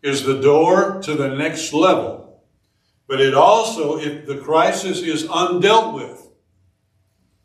is 0.00 0.22
the 0.22 0.40
door 0.40 1.00
to 1.02 1.14
the 1.14 1.34
next 1.34 1.72
level, 1.72 2.40
but 3.08 3.20
it 3.20 3.34
also, 3.34 3.98
if 3.98 4.26
the 4.26 4.38
crisis 4.38 5.00
is 5.00 5.26
undealt 5.26 5.92
with, 5.92 6.17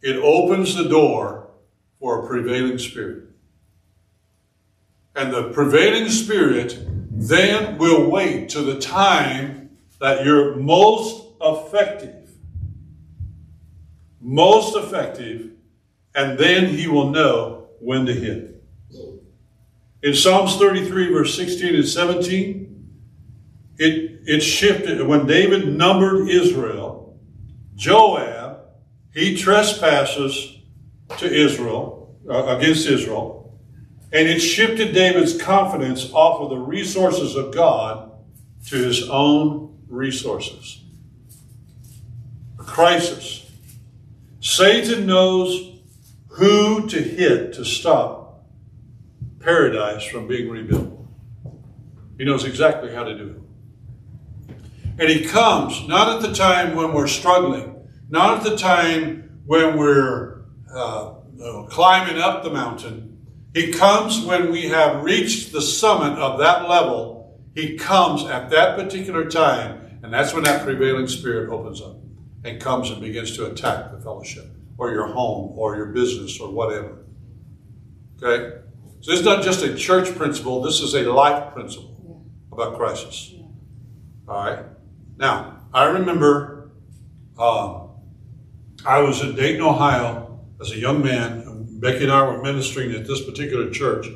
it 0.03 0.17
opens 0.17 0.75
the 0.75 0.83
door 0.83 1.49
for 1.99 2.23
a 2.23 2.27
prevailing 2.27 2.77
spirit. 2.77 3.23
And 5.15 5.33
the 5.33 5.49
prevailing 5.51 6.09
spirit 6.09 6.77
then 7.09 7.77
will 7.77 8.09
wait 8.09 8.49
to 8.49 8.61
the 8.61 8.79
time 8.79 9.77
that 9.99 10.25
you're 10.25 10.55
most 10.55 11.25
effective. 11.41 12.31
Most 14.19 14.75
effective, 14.75 15.51
and 16.13 16.37
then 16.37 16.67
he 16.67 16.87
will 16.87 17.09
know 17.09 17.69
when 17.79 18.05
to 18.05 18.13
hit. 18.13 18.61
In 20.01 20.13
Psalms 20.13 20.57
33, 20.57 21.13
verse 21.13 21.33
16 21.35 21.75
and 21.75 21.87
17, 21.87 22.89
it, 23.77 24.21
it 24.25 24.41
shifted. 24.41 25.05
When 25.07 25.25
David 25.25 25.77
numbered 25.77 26.27
Israel, 26.27 27.17
Joab, 27.75 28.42
he 29.13 29.37
trespasses 29.37 30.57
to 31.17 31.31
Israel, 31.31 32.15
uh, 32.29 32.57
against 32.57 32.87
Israel, 32.87 33.59
and 34.11 34.27
it 34.27 34.39
shifted 34.39 34.93
David's 34.93 35.39
confidence 35.41 36.11
off 36.13 36.41
of 36.41 36.49
the 36.49 36.57
resources 36.57 37.35
of 37.35 37.53
God 37.53 38.11
to 38.67 38.77
his 38.77 39.09
own 39.09 39.77
resources. 39.87 40.83
A 42.59 42.63
crisis. 42.63 43.49
Satan 44.39 45.05
knows 45.05 45.79
who 46.29 46.87
to 46.87 47.01
hit 47.01 47.53
to 47.53 47.65
stop 47.65 48.45
paradise 49.39 50.03
from 50.03 50.27
being 50.27 50.49
rebuilt. 50.49 51.05
He 52.17 52.25
knows 52.25 52.45
exactly 52.45 52.93
how 52.93 53.03
to 53.03 53.17
do 53.17 53.29
it. 53.29 54.55
And 54.99 55.09
he 55.09 55.25
comes 55.25 55.87
not 55.87 56.15
at 56.15 56.21
the 56.21 56.33
time 56.33 56.75
when 56.75 56.93
we're 56.93 57.07
struggling, 57.07 57.72
not 58.09 58.37
at 58.37 58.43
the 58.43 58.57
time 58.57 59.41
when 59.45 59.77
we're 59.77 60.43
uh, 60.73 61.13
climbing 61.69 62.21
up 62.21 62.43
the 62.43 62.49
mountain. 62.49 63.25
He 63.53 63.71
comes 63.71 64.25
when 64.25 64.51
we 64.51 64.69
have 64.69 65.03
reached 65.03 65.51
the 65.51 65.61
summit 65.61 66.17
of 66.17 66.39
that 66.39 66.67
level. 66.67 67.39
He 67.53 67.77
comes 67.77 68.23
at 68.25 68.49
that 68.49 68.77
particular 68.77 69.29
time, 69.29 69.99
and 70.01 70.11
that's 70.11 70.33
when 70.33 70.43
that 70.43 70.63
prevailing 70.63 71.07
spirit 71.07 71.51
opens 71.51 71.81
up 71.81 71.97
and 72.43 72.59
comes 72.59 72.89
and 72.89 72.99
begins 72.99 73.35
to 73.37 73.45
attack 73.45 73.91
the 73.91 73.99
fellowship 73.99 74.45
or 74.77 74.91
your 74.91 75.07
home 75.07 75.57
or 75.57 75.75
your 75.75 75.87
business 75.87 76.39
or 76.39 76.51
whatever. 76.51 77.05
Okay? 78.21 78.57
So 79.01 79.11
this 79.11 79.19
is 79.19 79.25
not 79.25 79.43
just 79.43 79.63
a 79.63 79.75
church 79.75 80.15
principle, 80.15 80.61
this 80.61 80.81
is 80.81 80.95
a 80.95 81.03
life 81.03 81.53
principle 81.53 82.25
about 82.51 82.77
crisis. 82.77 83.33
All 84.27 84.45
right? 84.45 84.65
Now, 85.17 85.59
I 85.73 85.85
remember 85.85 86.71
um, 87.37 87.82
I 88.85 88.99
was 88.99 89.21
in 89.21 89.35
Dayton, 89.35 89.61
Ohio 89.61 90.39
as 90.59 90.71
a 90.71 90.77
young 90.77 91.03
man. 91.03 91.67
Becky 91.79 92.03
and 92.03 92.11
I 92.11 92.23
were 92.23 92.41
ministering 92.41 92.91
at 92.93 93.07
this 93.07 93.23
particular 93.23 93.69
church. 93.69 94.07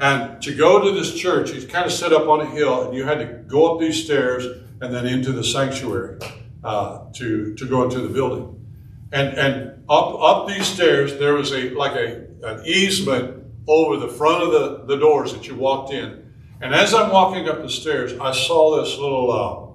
And 0.00 0.42
to 0.42 0.54
go 0.54 0.82
to 0.82 0.92
this 0.92 1.14
church, 1.14 1.50
it's 1.50 1.70
kind 1.70 1.86
of 1.86 1.92
set 1.92 2.12
up 2.12 2.28
on 2.28 2.40
a 2.40 2.46
hill, 2.46 2.84
and 2.84 2.94
you 2.94 3.04
had 3.04 3.18
to 3.18 3.26
go 3.26 3.72
up 3.72 3.80
these 3.80 4.04
stairs 4.04 4.44
and 4.80 4.92
then 4.92 5.06
into 5.06 5.32
the 5.32 5.44
sanctuary. 5.44 6.18
uh, 6.64 7.10
to 7.14 7.54
to 7.54 7.66
go 7.66 7.84
into 7.84 8.00
the 8.00 8.08
building, 8.08 8.64
and 9.12 9.36
and 9.38 9.84
up 9.88 10.14
up 10.20 10.48
these 10.48 10.66
stairs 10.66 11.18
there 11.18 11.34
was 11.34 11.52
a 11.52 11.70
like 11.70 11.92
a 11.92 12.26
an 12.42 12.64
easement 12.66 13.44
over 13.66 13.96
the 13.96 14.08
front 14.08 14.42
of 14.42 14.52
the 14.52 14.84
the 14.86 14.96
doors 14.96 15.32
that 15.32 15.46
you 15.46 15.54
walked 15.54 15.92
in, 15.92 16.32
and 16.60 16.74
as 16.74 16.94
I'm 16.94 17.10
walking 17.10 17.48
up 17.48 17.62
the 17.62 17.70
stairs, 17.70 18.12
I 18.18 18.32
saw 18.32 18.80
this 18.80 18.96
little. 18.98 19.32
Uh, 19.32 19.71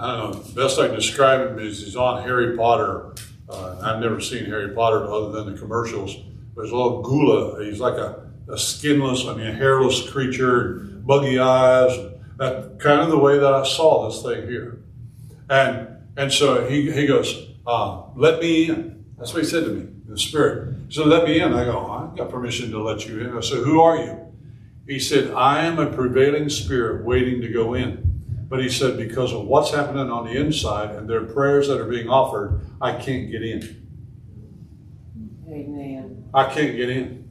I 0.00 0.16
don't 0.16 0.32
know. 0.32 0.62
Best 0.62 0.78
I 0.78 0.86
can 0.86 0.96
describe 0.96 1.46
him 1.46 1.58
is 1.58 1.84
he's 1.84 1.96
on 1.96 2.22
Harry 2.22 2.56
Potter. 2.56 3.14
Uh, 3.48 3.78
I've 3.82 4.00
never 4.00 4.20
seen 4.20 4.46
Harry 4.46 4.74
Potter 4.74 5.04
other 5.04 5.30
than 5.32 5.52
the 5.52 5.60
commercials. 5.60 6.16
There's 6.56 6.70
a 6.70 6.76
little 6.76 7.02
gula. 7.02 7.62
He's 7.64 7.80
like 7.80 7.94
a, 7.94 8.30
a 8.48 8.56
skinless, 8.56 9.26
I 9.26 9.34
mean, 9.34 9.48
a 9.48 9.52
hairless 9.52 10.08
creature, 10.08 10.88
buggy 11.04 11.38
eyes. 11.38 11.92
That 12.38 12.78
kind 12.78 13.02
of 13.02 13.10
the 13.10 13.18
way 13.18 13.38
that 13.38 13.52
I 13.52 13.66
saw 13.66 14.08
this 14.08 14.22
thing 14.22 14.48
here. 14.48 14.82
And 15.50 15.88
and 16.16 16.32
so 16.32 16.66
he, 16.66 16.90
he 16.90 17.06
goes, 17.06 17.48
uh, 17.66 18.02
let 18.16 18.40
me 18.40 18.70
in. 18.70 19.04
That's 19.18 19.34
what 19.34 19.42
he 19.42 19.48
said 19.48 19.64
to 19.64 19.70
me, 19.70 19.86
the 20.06 20.18
spirit. 20.18 20.92
Said, 20.92 21.06
let 21.06 21.24
me 21.24 21.40
in. 21.40 21.52
I 21.52 21.64
go, 21.64 21.86
I've 21.90 22.16
got 22.16 22.30
permission 22.30 22.70
to 22.70 22.82
let 22.82 23.06
you 23.06 23.20
in. 23.20 23.36
I 23.36 23.40
said, 23.40 23.58
who 23.58 23.80
are 23.80 23.96
you? 23.96 24.18
He 24.86 24.98
said, 24.98 25.30
I 25.32 25.64
am 25.64 25.78
a 25.78 25.86
prevailing 25.86 26.48
spirit 26.48 27.04
waiting 27.04 27.40
to 27.42 27.48
go 27.48 27.74
in. 27.74 28.09
But 28.50 28.60
he 28.60 28.68
said, 28.68 28.98
because 28.98 29.32
of 29.32 29.46
what's 29.46 29.70
happening 29.70 30.10
on 30.10 30.26
the 30.26 30.32
inside 30.32 30.90
and 30.96 31.08
their 31.08 31.24
prayers 31.24 31.68
that 31.68 31.80
are 31.80 31.88
being 31.88 32.08
offered, 32.08 32.60
I 32.82 32.92
can't 32.92 33.30
get 33.30 33.44
in. 33.44 33.86
Amen. 35.48 36.28
I 36.34 36.52
can't 36.52 36.76
get 36.76 36.90
in. 36.90 37.28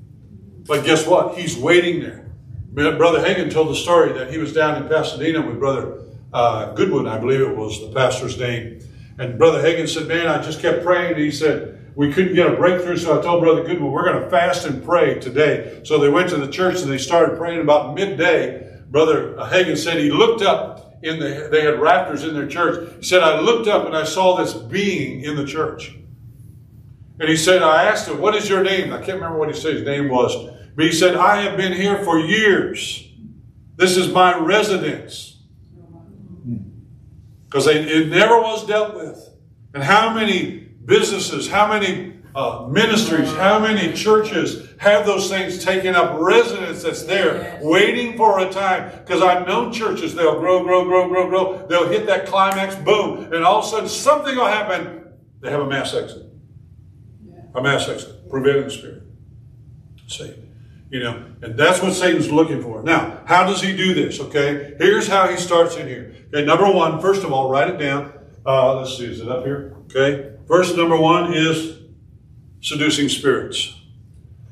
But 0.66 0.86
guess 0.86 1.06
what? 1.06 1.38
He's 1.38 1.58
waiting 1.58 2.00
there. 2.00 2.26
Brother 2.72 3.20
Hagin 3.20 3.52
told 3.52 3.70
the 3.70 3.76
story 3.76 4.14
that 4.14 4.32
he 4.32 4.38
was 4.38 4.54
down 4.54 4.82
in 4.82 4.88
Pasadena 4.88 5.46
with 5.46 5.60
Brother 5.60 6.04
uh, 6.32 6.74
Goodwin, 6.74 7.06
I 7.06 7.18
believe 7.18 7.42
it 7.42 7.56
was 7.56 7.82
the 7.82 7.92
pastor's 7.94 8.38
name. 8.40 8.80
And 9.18 9.38
Brother 9.38 9.62
Hagin 9.62 9.90
said, 9.90 10.08
Man, 10.08 10.28
I 10.28 10.42
just 10.42 10.62
kept 10.62 10.86
praying. 10.86 11.14
And 11.14 11.22
He 11.22 11.32
said, 11.32 11.92
We 11.96 12.14
couldn't 12.14 12.36
get 12.36 12.48
a 12.48 12.56
breakthrough. 12.56 12.96
So 12.96 13.20
I 13.20 13.22
told 13.22 13.44
Brother 13.44 13.64
Goodwin, 13.64 13.92
We're 13.92 14.06
going 14.06 14.24
to 14.24 14.30
fast 14.30 14.66
and 14.66 14.82
pray 14.86 15.20
today. 15.20 15.82
So 15.84 15.98
they 15.98 16.08
went 16.08 16.30
to 16.30 16.38
the 16.38 16.50
church 16.50 16.82
and 16.82 16.90
they 16.90 16.98
started 16.98 17.38
praying 17.38 17.60
about 17.60 17.96
midday. 17.96 18.80
Brother 18.90 19.34
Hagin 19.36 19.78
said 19.78 19.98
he 19.98 20.12
looked 20.12 20.42
up 20.42 20.89
in 21.02 21.20
the, 21.20 21.48
they 21.52 21.62
had 21.62 21.80
rafters 21.80 22.24
in 22.24 22.34
their 22.34 22.48
church. 22.48 22.96
He 22.98 23.04
said, 23.04 23.24
I 23.24 23.40
looked 23.40 23.68
up 23.68 23.86
and 23.86 23.96
I 23.96 24.04
saw 24.04 24.36
this 24.36 24.54
being 24.54 25.22
in 25.22 25.36
the 25.36 25.46
church. 25.46 25.96
And 27.20 27.30
he 27.30 27.36
said, 27.36 27.62
I 27.64 27.84
asked 27.84 28.08
him, 28.08 28.20
what 28.20 28.36
is 28.36 28.50
your 28.50 28.64
name? 28.64 28.94
I 28.94 28.98
can't 28.98 29.16
remember 29.16 29.38
what 29.38 29.54
he 29.54 29.60
said 29.60 29.76
his 29.76 29.86
name 29.86 30.10
was. 30.10 30.34
But 30.76 30.86
he 30.86 30.92
said, 30.92 31.16
I 31.16 31.42
have 31.42 31.58
been 31.58 31.74
here 31.74 32.04
for 32.04 32.20
years. 32.20 33.06
This 33.76 33.98
is 33.98 34.12
my 34.12 34.38
residence. 34.38 35.38
Hmm. 36.44 36.58
Because 37.46 37.68
it 37.68 38.08
never 38.08 38.40
was 38.40 38.66
dealt 38.66 38.96
with. 38.96 39.30
And 39.74 39.84
how 39.84 40.14
many 40.14 40.70
businesses, 40.86 41.50
how 41.50 41.68
many 41.68 42.19
uh, 42.40 42.66
ministries, 42.70 43.30
how 43.34 43.60
many 43.60 43.92
churches 43.92 44.70
have 44.78 45.06
those 45.06 45.30
things 45.30 45.62
taken 45.62 45.94
up 45.94 46.18
residence 46.22 46.84
that's 46.84 47.04
there, 47.04 47.60
waiting 47.62 48.16
for 48.16 48.40
a 48.40 48.50
time? 48.50 48.98
Because 49.00 49.22
I've 49.22 49.46
known 49.46 49.74
churches, 49.74 50.16
they'll 50.16 50.40
grow, 50.40 50.64
grow, 50.64 50.86
grow, 50.86 51.10
grow, 51.10 51.28
grow. 51.28 51.68
They'll 51.68 51.90
hit 51.90 52.06
that 52.06 52.28
climax, 52.28 52.76
boom, 52.78 53.34
and 53.34 53.44
all 53.44 53.60
of 53.60 53.66
a 53.66 53.68
sudden 53.68 53.90
something 53.90 54.38
will 54.38 54.46
happen. 54.46 55.04
They 55.42 55.52
have 55.52 55.60
a 55.60 55.68
mass 55.68 55.94
exit. 55.94 56.28
A 57.56 57.62
mass 57.62 57.90
exit, 57.90 58.30
prevailing 58.30 58.70
spirit. 58.70 59.04
See, 60.08 60.34
you 60.90 61.02
know, 61.02 61.26
and 61.42 61.58
that's 61.58 61.82
what 61.82 61.92
Satan's 61.92 62.32
looking 62.32 62.62
for. 62.62 62.84
Now, 62.84 63.22
how 63.26 63.46
does 63.48 63.62
he 63.62 63.76
do 63.76 63.94
this? 63.94 64.18
Okay, 64.22 64.76
here's 64.78 65.10
how 65.10 65.28
he 65.28 65.36
starts 65.36 65.76
in 65.76 65.88
here. 65.88 66.16
Okay, 66.34 66.46
number 66.46 66.72
one, 66.72 67.02
first 67.02 67.26
of 67.26 67.34
all, 67.34 67.52
write 67.52 67.70
it 67.70 67.78
down. 67.78 68.14
Uh, 68.46 68.78
let's 68.78 68.98
see, 68.98 69.12
is 69.12 69.20
it 69.20 69.28
up 69.28 69.44
here? 69.44 69.76
Okay, 69.90 70.38
verse 70.48 70.74
number 70.78 70.96
one 70.96 71.34
is 71.34 71.80
seducing 72.62 73.10
spirits. 73.10 73.76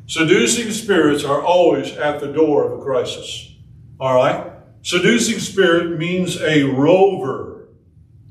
Seducing 0.07 0.71
spirits 0.71 1.23
are 1.23 1.41
always 1.41 1.91
at 1.97 2.19
the 2.21 2.31
door 2.31 2.65
of 2.65 2.79
a 2.79 2.83
crisis. 2.83 3.55
All 3.99 4.15
right? 4.15 4.51
Seducing 4.81 5.39
spirit 5.39 5.97
means 5.97 6.39
a 6.41 6.63
rover, 6.63 7.67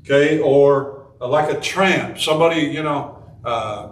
okay, 0.01 0.39
or 0.39 1.11
like 1.19 1.55
a 1.55 1.59
tramp. 1.59 2.19
Somebody, 2.19 2.61
you 2.61 2.81
know, 2.81 3.23
uh, 3.45 3.89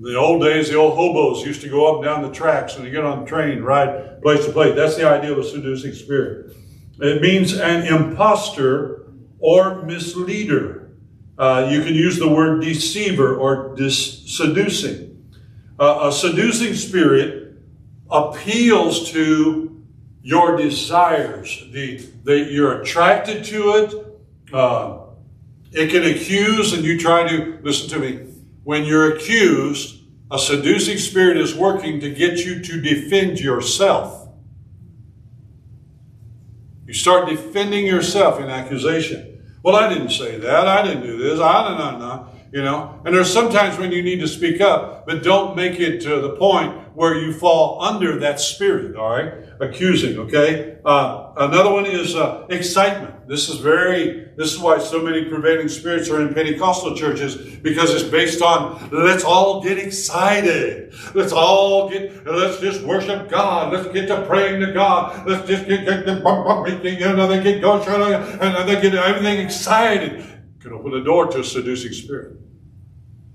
the 0.00 0.16
old 0.16 0.42
days, 0.42 0.70
the 0.70 0.76
old 0.76 0.94
hobos 0.94 1.44
used 1.44 1.60
to 1.62 1.68
go 1.68 1.86
up 1.92 1.96
and 1.96 2.04
down 2.04 2.22
the 2.22 2.34
tracks 2.34 2.76
and 2.76 2.84
you 2.84 2.90
get 2.90 3.04
on 3.04 3.20
the 3.20 3.26
train, 3.26 3.62
ride 3.62 4.22
place 4.22 4.46
to 4.46 4.52
place. 4.52 4.74
That's 4.74 4.96
the 4.96 5.06
idea 5.06 5.32
of 5.32 5.38
a 5.38 5.44
seducing 5.44 5.92
spirit. 5.92 6.56
It 7.00 7.20
means 7.20 7.52
an 7.52 7.86
impostor 7.86 9.12
or 9.38 9.82
misleader. 9.82 10.92
Uh, 11.36 11.68
you 11.70 11.82
can 11.82 11.94
use 11.94 12.18
the 12.18 12.28
word 12.28 12.62
deceiver 12.62 13.36
or 13.36 13.74
dis- 13.76 14.24
seducing 14.34 15.07
uh, 15.78 16.08
a 16.08 16.12
seducing 16.12 16.74
spirit 16.74 17.54
appeals 18.10 19.10
to 19.12 19.84
your 20.22 20.56
desires. 20.56 21.64
The, 21.72 21.98
the, 22.24 22.38
you're 22.38 22.82
attracted 22.82 23.44
to 23.46 23.70
it. 23.76 24.54
Uh, 24.54 24.98
it 25.72 25.90
can 25.90 26.04
accuse, 26.04 26.72
and 26.72 26.84
you 26.84 26.98
try 26.98 27.28
to, 27.28 27.58
listen 27.62 27.88
to 27.90 27.98
me, 27.98 28.26
when 28.64 28.84
you're 28.84 29.16
accused, 29.16 30.02
a 30.30 30.38
seducing 30.38 30.98
spirit 30.98 31.36
is 31.36 31.54
working 31.54 32.00
to 32.00 32.10
get 32.10 32.38
you 32.38 32.62
to 32.62 32.80
defend 32.80 33.40
yourself. 33.40 34.28
You 36.86 36.94
start 36.94 37.28
defending 37.28 37.86
yourself 37.86 38.40
in 38.40 38.48
accusation. 38.48 39.44
Well, 39.62 39.76
I 39.76 39.92
didn't 39.92 40.10
say 40.10 40.38
that. 40.38 40.66
I 40.66 40.82
didn't 40.82 41.02
do 41.02 41.18
this. 41.18 41.40
I 41.40 41.68
don't 41.68 41.98
know. 41.98 42.28
You 42.50 42.62
know, 42.62 42.98
and 43.04 43.14
there's 43.14 43.30
sometimes 43.30 43.76
when 43.78 43.92
you 43.92 44.02
need 44.02 44.20
to 44.20 44.26
speak 44.26 44.62
up, 44.62 45.06
but 45.06 45.22
don't 45.22 45.54
make 45.54 45.78
it 45.80 46.00
to 46.02 46.20
the 46.22 46.30
point 46.36 46.72
where 46.94 47.14
you 47.14 47.30
fall 47.30 47.82
under 47.82 48.18
that 48.20 48.40
spirit, 48.40 48.96
all 48.96 49.10
right? 49.10 49.34
Accusing, 49.60 50.18
okay? 50.18 50.78
Uh, 50.82 51.32
another 51.36 51.70
one 51.70 51.84
is 51.84 52.16
uh, 52.16 52.46
excitement. 52.48 53.28
This 53.28 53.50
is 53.50 53.56
very, 53.60 54.30
this 54.36 54.54
is 54.54 54.58
why 54.58 54.78
so 54.78 55.02
many 55.02 55.26
prevailing 55.26 55.68
spirits 55.68 56.08
are 56.08 56.22
in 56.22 56.32
Pentecostal 56.32 56.96
churches, 56.96 57.36
because 57.36 57.92
it's 57.94 58.08
based 58.08 58.40
on, 58.40 58.88
let's 58.92 59.24
all 59.24 59.62
get 59.62 59.78
excited. 59.78 60.94
Let's 61.14 61.32
all 61.32 61.90
get, 61.90 62.26
let's 62.26 62.60
just 62.60 62.82
worship 62.82 63.28
God. 63.28 63.74
Let's 63.74 63.92
get 63.92 64.08
to 64.08 64.24
praying 64.26 64.60
to 64.60 64.72
God. 64.72 65.28
Let's 65.28 65.46
just 65.46 65.68
get, 65.68 65.84
get, 65.84 66.06
get, 66.06 66.16
you 66.16 67.12
know, 67.14 67.28
they 67.28 67.42
get 67.42 67.60
going, 67.60 67.82
and 67.86 68.68
they 68.68 68.80
get 68.80 68.94
everything 68.94 69.38
excited 69.38 70.24
can 70.60 70.72
open 70.72 70.90
the 70.92 71.00
door 71.00 71.26
to 71.26 71.40
a 71.40 71.44
seducing 71.44 71.92
spirit. 71.92 72.36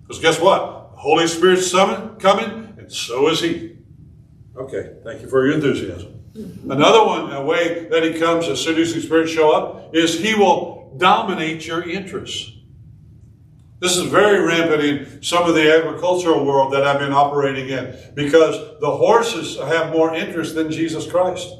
Because 0.01 0.20
guess 0.20 0.39
what? 0.39 0.92
The 0.94 1.00
Holy 1.00 1.27
Spirit's 1.27 1.70
summon, 1.70 2.15
coming, 2.18 2.75
and 2.77 2.92
so 2.92 3.30
is 3.30 3.42
He. 3.42 3.77
Okay, 4.56 4.98
thank 5.03 5.22
you 5.22 5.27
for 5.27 5.46
your 5.46 5.56
enthusiasm. 5.56 6.22
Mm-hmm. 6.36 6.72
Another 6.72 7.06
one, 7.06 7.32
a 7.32 7.44
way 7.44 7.88
that 7.89 8.03
He 8.03 8.20
comes, 8.20 8.48
a 8.48 8.58
seducing 8.58 9.01
spirit 9.01 9.30
show 9.30 9.51
up, 9.51 9.96
is 9.96 10.20
He 10.20 10.36
will 10.36 10.96
dominate 10.98 11.65
your 11.65 11.88
interests. 11.88 12.51
This 13.80 13.98
is 13.98 14.03
very 14.03 14.39
rampant 14.39 14.82
in 14.82 15.22
some 15.22 15.44
of 15.44 15.56
the 15.56 15.77
agricultural 15.77 16.46
world 16.46 16.72
that 16.72 16.88
I've 16.88 17.00
been 17.00 17.12
operating 17.12 17.68
in 17.68 17.94
because 18.13 18.80
the 18.80 18.89
horses 18.89 19.58
have 19.58 19.92
more 19.92 20.15
interest 20.15 20.56
than 20.56 20.72
Jesus 20.72 21.06
Christ. 21.06 21.53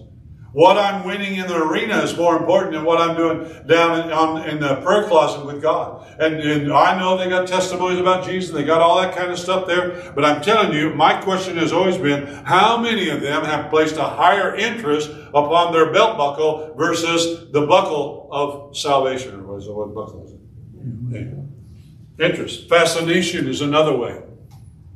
What 0.54 0.78
I'm 0.78 1.04
winning 1.04 1.38
in 1.38 1.48
the 1.48 1.58
arena 1.58 1.98
is 2.04 2.16
more 2.16 2.38
important 2.38 2.74
than 2.74 2.86
what 2.86 3.02
I'm 3.02 3.18
doing 3.18 3.66
down 3.66 4.02
in, 4.02 4.12
on, 4.12 4.48
in 4.48 4.60
the 4.60 4.76
prayer 4.78 5.08
closet 5.08 5.44
with 5.48 5.64
God. 5.64 6.08
And, 6.20 6.36
and 6.36 6.72
I 6.72 6.98
know 7.00 7.18
they 7.18 7.28
got 7.28 7.48
testimonies 7.48 8.00
about 8.00 8.24
Jesus, 8.24 8.52
and 8.52 8.60
they 8.60 8.64
got 8.64 8.80
all 8.80 9.02
that 9.02 9.16
kind 9.16 9.32
of 9.32 9.40
stuff 9.40 9.66
there. 9.66 10.12
But 10.14 10.24
I'm 10.24 10.44
telling 10.44 10.72
you, 10.72 10.94
my 10.94 11.20
question 11.20 11.58
has 11.58 11.74
always 11.74 11.98
been, 11.98 12.28
how 12.46 12.78
many 12.78 13.10
of 13.10 13.22
them 13.22 13.44
have 13.44 13.72
placed 13.72 13.98
a 13.98 14.04
higher 14.04 14.56
interest 14.56 15.10
upon 15.30 15.74
their 15.74 15.92
belt 15.92 16.18
buckle 16.18 16.76
versus 16.78 17.52
the 17.52 17.66
buckle 17.66 18.30
of 18.32 18.78
salvation? 18.78 19.40
Or 19.40 19.44
what 19.44 19.58
is 19.58 19.68
it? 19.68 19.74
What 19.74 19.96
buckle 19.96 20.24
is 20.26 20.34
it? 20.34 20.40
Mm-hmm. 20.86 22.22
Interest. 22.22 22.70
Fascination 22.70 23.48
is 23.48 23.62
another 23.62 23.98
way. 23.98 24.22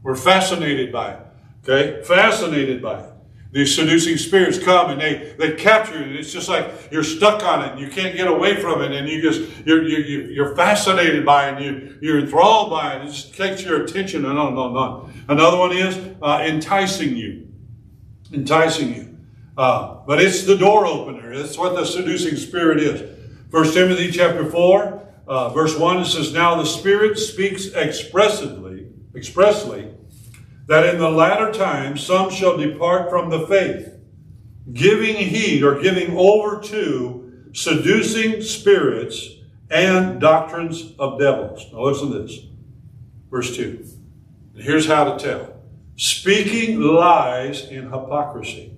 We're 0.04 0.16
fascinated 0.16 0.92
by 0.92 1.14
it. 1.14 1.20
Okay? 1.64 2.04
Fascinated 2.04 2.80
by 2.80 3.02
it. 3.02 3.10
These 3.52 3.76
seducing 3.76 4.18
spirits 4.18 4.60
come 4.60 4.92
and 4.92 5.00
they, 5.00 5.34
they 5.40 5.54
capture 5.54 6.06
you. 6.06 6.20
It's 6.20 6.34
just 6.34 6.50
like 6.50 6.90
you're 6.92 7.04
stuck 7.04 7.44
on 7.44 7.64
it 7.64 7.72
and 7.72 7.80
you 7.80 7.88
can't 7.88 8.16
get 8.16 8.28
away 8.28 8.60
from 8.60 8.82
it 8.82 8.92
and 8.92 9.08
you 9.08 9.22
just, 9.22 9.66
you're, 9.66 9.88
you're, 9.88 10.32
you're 10.32 10.56
fascinated 10.56 11.26
by 11.26 11.50
it 11.50 11.56
and 11.56 11.66
you, 11.66 11.98
you're 12.02 12.20
enthralled 12.20 12.70
by 12.70 12.96
it. 12.96 13.04
It 13.04 13.06
just 13.08 13.36
takes 13.36 13.64
your 13.64 13.84
attention 13.84 14.26
and 14.26 14.38
on 14.38 14.58
and 14.58 14.78
and. 14.78 15.14
Another 15.30 15.58
one 15.58 15.72
is 15.72 15.98
uh, 16.22 16.44
enticing 16.46 17.16
you. 17.16 17.48
Enticing 18.34 18.94
you. 18.94 19.18
Uh, 19.58 20.02
but 20.06 20.22
it's 20.22 20.44
the 20.44 20.58
door 20.58 20.86
opener. 20.86 21.36
That's 21.36 21.58
what 21.58 21.74
the 21.74 21.86
seducing 21.86 22.36
spirit 22.36 22.80
is. 22.80 23.18
First 23.50 23.74
Timothy 23.74 24.12
chapter 24.12 24.50
4, 24.50 25.08
uh, 25.26 25.50
verse 25.50 25.78
1, 25.78 26.02
it 26.02 26.06
says, 26.06 26.34
Now 26.34 26.56
the 26.56 26.66
Spirit 26.66 27.18
speaks 27.18 27.68
expressively, 27.68 28.88
expressly 29.16 29.97
that 30.68 30.94
in 30.94 31.00
the 31.00 31.10
latter 31.10 31.52
times 31.52 32.06
some 32.06 32.30
shall 32.30 32.58
depart 32.58 33.10
from 33.10 33.30
the 33.30 33.48
faith, 33.48 33.94
giving 34.72 35.16
heed 35.16 35.64
or 35.64 35.82
giving 35.82 36.16
over 36.18 36.60
to 36.62 37.50
seducing 37.54 38.42
spirits 38.42 39.30
and 39.70 40.20
doctrines 40.22 40.94
of 41.00 41.20
devils. 41.20 41.66
Now 41.72 41.84
listen 41.84 42.12
to 42.12 42.20
this. 42.20 42.40
Verse 43.30 43.56
2. 43.56 43.86
And 44.56 44.64
here's 44.64 44.88
how 44.88 45.16
to 45.16 45.24
tell. 45.24 45.54
Speaking 45.96 46.80
lies 46.80 47.66
in 47.66 47.86
hypocrisy, 47.86 48.74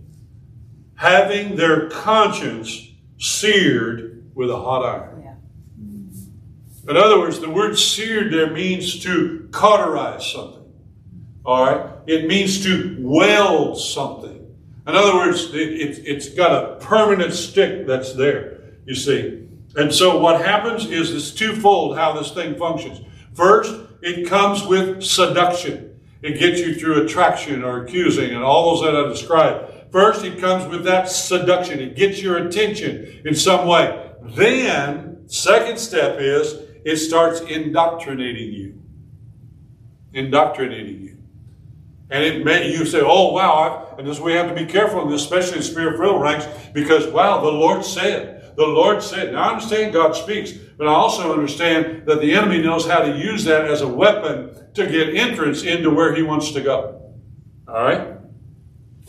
having 0.95 1.55
their 1.55 1.89
conscience 1.89 2.87
seared 3.17 4.31
with 4.33 4.49
a 4.49 4.55
hot 4.55 4.85
iron. 4.85 5.23
Yeah. 5.23 6.91
In 6.91 6.97
other 6.97 7.19
words, 7.19 7.39
the 7.39 7.49
word 7.49 7.77
seared 7.77 8.31
there 8.31 8.51
means 8.51 9.03
to 9.03 9.49
cauterize 9.51 10.31
something. 10.31 10.58
All 11.45 11.65
right? 11.65 11.91
It 12.07 12.27
means 12.27 12.63
to 12.63 12.97
weld 12.99 13.79
something. 13.79 14.55
In 14.87 14.95
other 14.95 15.15
words, 15.15 15.53
it, 15.53 15.57
it, 15.57 16.01
it's 16.05 16.29
got 16.29 16.51
a 16.51 16.83
permanent 16.83 17.33
stick 17.33 17.85
that's 17.85 18.13
there, 18.13 18.61
you 18.85 18.95
see. 18.95 19.47
And 19.75 19.93
so 19.93 20.17
what 20.19 20.43
happens 20.43 20.89
is 20.89 21.13
it's 21.13 21.31
twofold 21.31 21.95
how 21.95 22.13
this 22.13 22.31
thing 22.31 22.57
functions. 22.57 23.01
First, 23.33 23.75
it 24.01 24.27
comes 24.27 24.65
with 24.65 25.03
seduction. 25.03 25.99
It 26.21 26.39
gets 26.39 26.59
you 26.59 26.75
through 26.75 27.05
attraction 27.05 27.63
or 27.63 27.83
accusing 27.83 28.31
and 28.33 28.43
all 28.43 28.75
those 28.75 28.83
that 28.83 28.95
I 28.95 29.07
described. 29.07 29.91
First, 29.91 30.23
it 30.23 30.39
comes 30.39 30.69
with 30.69 30.83
that 30.85 31.09
seduction. 31.09 31.79
It 31.79 31.95
gets 31.95 32.21
your 32.21 32.37
attention 32.37 33.21
in 33.25 33.35
some 33.35 33.67
way. 33.67 34.11
Then, 34.21 35.27
second 35.27 35.77
step 35.77 36.19
is 36.19 36.55
it 36.83 36.97
starts 36.97 37.41
indoctrinating 37.41 38.51
you. 38.53 38.81
Indoctrinating 40.13 41.01
you. 41.01 41.17
And 42.11 42.23
it 42.23 42.43
may, 42.43 42.71
you 42.71 42.85
say, 42.85 43.01
oh, 43.03 43.33
wow, 43.33 43.53
I, 43.95 43.99
and 43.99 44.07
this 44.07 44.19
we 44.19 44.33
have 44.33 44.49
to 44.49 44.55
be 44.55 44.65
careful 44.65 45.03
in 45.03 45.09
this, 45.09 45.21
especially 45.21 45.57
in 45.57 45.63
spirit-filled 45.63 46.21
ranks, 46.21 46.47
because, 46.73 47.05
wow, 47.07 47.41
the 47.41 47.51
Lord 47.51 47.85
said. 47.85 48.55
The 48.55 48.65
Lord 48.65 49.03
said. 49.03 49.33
Now, 49.33 49.43
I 49.43 49.53
understand 49.53 49.93
God 49.93 50.15
speaks, 50.15 50.51
but 50.51 50.87
I 50.87 50.91
also 50.91 51.31
understand 51.33 52.07
that 52.07 52.19
the 52.19 52.33
enemy 52.33 52.61
knows 52.61 52.87
how 52.87 52.99
to 52.99 53.15
use 53.15 53.43
that 53.45 53.65
as 53.65 53.81
a 53.81 53.87
weapon 53.87 54.55
to 54.73 54.87
get 54.87 55.15
entrance 55.15 55.63
into 55.63 55.91
where 55.91 56.15
he 56.15 56.23
wants 56.23 56.51
to 56.53 56.61
go. 56.61 57.13
All 57.67 57.83
right? 57.83 58.17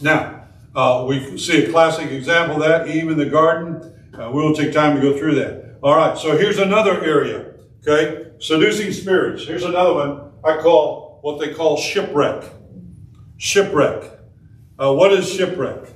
Now, 0.02 0.44
uh, 0.74 1.06
we 1.08 1.38
see 1.38 1.64
a 1.64 1.70
classic 1.70 2.10
example 2.10 2.62
of 2.62 2.68
that, 2.68 2.86
Eve 2.86 3.10
in 3.10 3.16
the 3.16 3.26
garden. 3.26 4.10
Uh, 4.12 4.30
we 4.30 4.42
will 4.42 4.54
take 4.54 4.72
time 4.72 4.94
to 4.94 5.02
go 5.02 5.16
through 5.16 5.36
that. 5.36 5.78
All 5.82 5.96
right, 5.96 6.18
so 6.18 6.36
here's 6.36 6.58
another 6.58 7.02
area. 7.02 7.54
Okay? 7.80 8.32
Seducing 8.38 8.92
spirits. 8.92 9.46
Here's 9.46 9.64
another 9.64 9.94
one 9.94 10.32
I 10.44 10.60
call 10.60 11.18
what 11.22 11.40
they 11.40 11.54
call 11.54 11.76
shipwreck. 11.78 12.59
Shipwreck. 13.40 14.18
Uh, 14.78 14.92
what 14.92 15.14
is 15.14 15.32
shipwreck? 15.32 15.94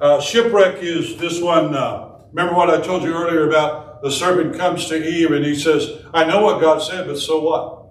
Uh, 0.00 0.20
shipwreck 0.20 0.82
is 0.82 1.16
this 1.18 1.40
one. 1.40 1.72
Uh, 1.72 2.18
remember 2.32 2.52
what 2.52 2.68
I 2.68 2.80
told 2.80 3.04
you 3.04 3.14
earlier 3.14 3.48
about 3.48 4.02
the 4.02 4.10
serpent 4.10 4.56
comes 4.56 4.88
to 4.88 4.96
Eve 4.96 5.30
and 5.30 5.44
he 5.44 5.54
says, 5.54 5.88
I 6.12 6.24
know 6.24 6.42
what 6.42 6.60
God 6.60 6.80
said, 6.82 7.06
but 7.06 7.16
so 7.16 7.42
what? 7.42 7.86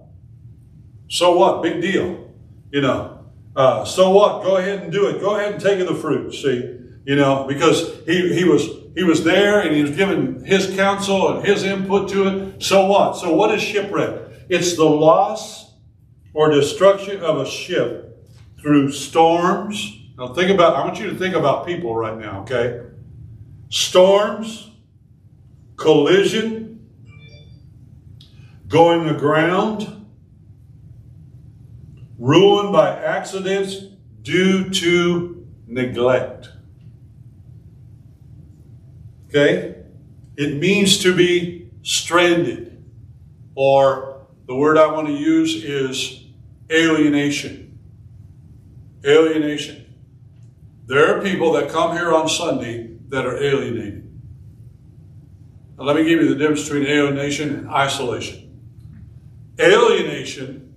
So 1.07 1.37
what? 1.37 1.63
Big 1.63 1.81
deal. 1.81 2.29
You 2.71 2.81
know, 2.81 3.23
uh, 3.55 3.85
so 3.85 4.09
what? 4.09 4.43
Go 4.43 4.57
ahead 4.57 4.83
and 4.83 4.91
do 4.91 5.07
it. 5.07 5.21
Go 5.21 5.37
ahead 5.37 5.53
and 5.53 5.61
take 5.61 5.79
of 5.79 5.87
the 5.87 5.95
fruit. 5.95 6.33
See, 6.33 6.57
you 7.05 7.15
know, 7.15 7.45
because 7.47 8.05
he, 8.05 8.33
he 8.33 8.43
was 8.43 8.67
he 8.97 9.03
was 9.03 9.23
there 9.23 9.61
and 9.61 9.73
he 9.73 9.81
was 9.81 9.91
giving 9.91 10.43
his 10.43 10.75
counsel 10.75 11.37
and 11.37 11.47
his 11.47 11.63
input 11.63 12.09
to 12.09 12.27
it. 12.27 12.61
So 12.61 12.87
what? 12.87 13.15
So 13.15 13.33
what 13.33 13.55
is 13.55 13.61
shipwreck? 13.61 14.29
It's 14.49 14.75
the 14.75 14.83
loss 14.83 15.71
or 16.33 16.49
destruction 16.49 17.21
of 17.21 17.37
a 17.37 17.45
ship 17.45 18.07
through 18.61 18.91
storms. 18.91 19.97
Now 20.17 20.33
think 20.33 20.51
about, 20.51 20.75
I 20.75 20.85
want 20.85 20.99
you 20.99 21.09
to 21.09 21.15
think 21.15 21.35
about 21.35 21.65
people 21.65 21.95
right 21.95 22.17
now, 22.17 22.41
okay? 22.41 22.81
Storms, 23.69 24.71
collision, 25.77 26.89
going 28.67 29.07
aground, 29.09 30.05
ruin 32.17 32.71
by 32.71 32.95
accidents 32.95 33.77
due 34.21 34.69
to 34.69 35.47
neglect. 35.67 36.49
Okay? 39.29 39.75
It 40.35 40.57
means 40.57 40.97
to 40.99 41.15
be 41.15 41.69
stranded, 41.81 42.83
or 43.55 44.27
the 44.47 44.55
word 44.55 44.77
I 44.77 44.91
want 44.91 45.07
to 45.07 45.13
use 45.13 45.63
is 45.63 46.25
alienation. 46.71 47.68
Alienation. 49.05 49.85
There 50.85 51.15
are 51.15 51.21
people 51.21 51.53
that 51.53 51.69
come 51.69 51.95
here 51.95 52.13
on 52.13 52.27
Sunday 52.27 52.95
that 53.09 53.25
are 53.25 53.41
alienated. 53.41 54.05
Now, 55.77 55.85
let 55.85 55.95
me 55.95 56.03
give 56.03 56.21
you 56.21 56.29
the 56.29 56.35
difference 56.35 56.63
between 56.63 56.87
alienation 56.87 57.49
and 57.55 57.69
isolation. 57.69 58.59
Alienation 59.59 60.73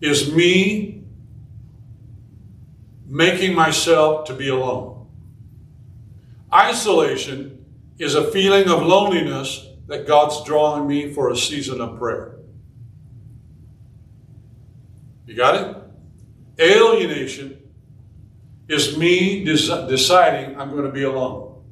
is 0.00 0.32
me 0.32 1.04
making 3.06 3.54
myself 3.54 4.26
to 4.26 4.34
be 4.34 4.48
alone. 4.48 5.06
Isolation 6.52 7.64
is 7.98 8.14
a 8.14 8.30
feeling 8.30 8.68
of 8.68 8.82
loneliness 8.82 9.66
that 9.86 10.06
God's 10.06 10.44
drawing 10.44 10.86
me 10.86 11.12
for 11.12 11.30
a 11.30 11.36
season 11.36 11.80
of 11.80 11.98
prayer. 11.98 12.36
You 15.26 15.34
got 15.34 15.54
it? 15.56 15.76
Alienation 16.60 17.57
is 18.68 18.96
me 18.98 19.44
des- 19.44 19.86
deciding 19.88 20.58
I'm 20.58 20.70
going 20.70 20.84
to 20.84 20.92
be 20.92 21.04
alone. 21.04 21.64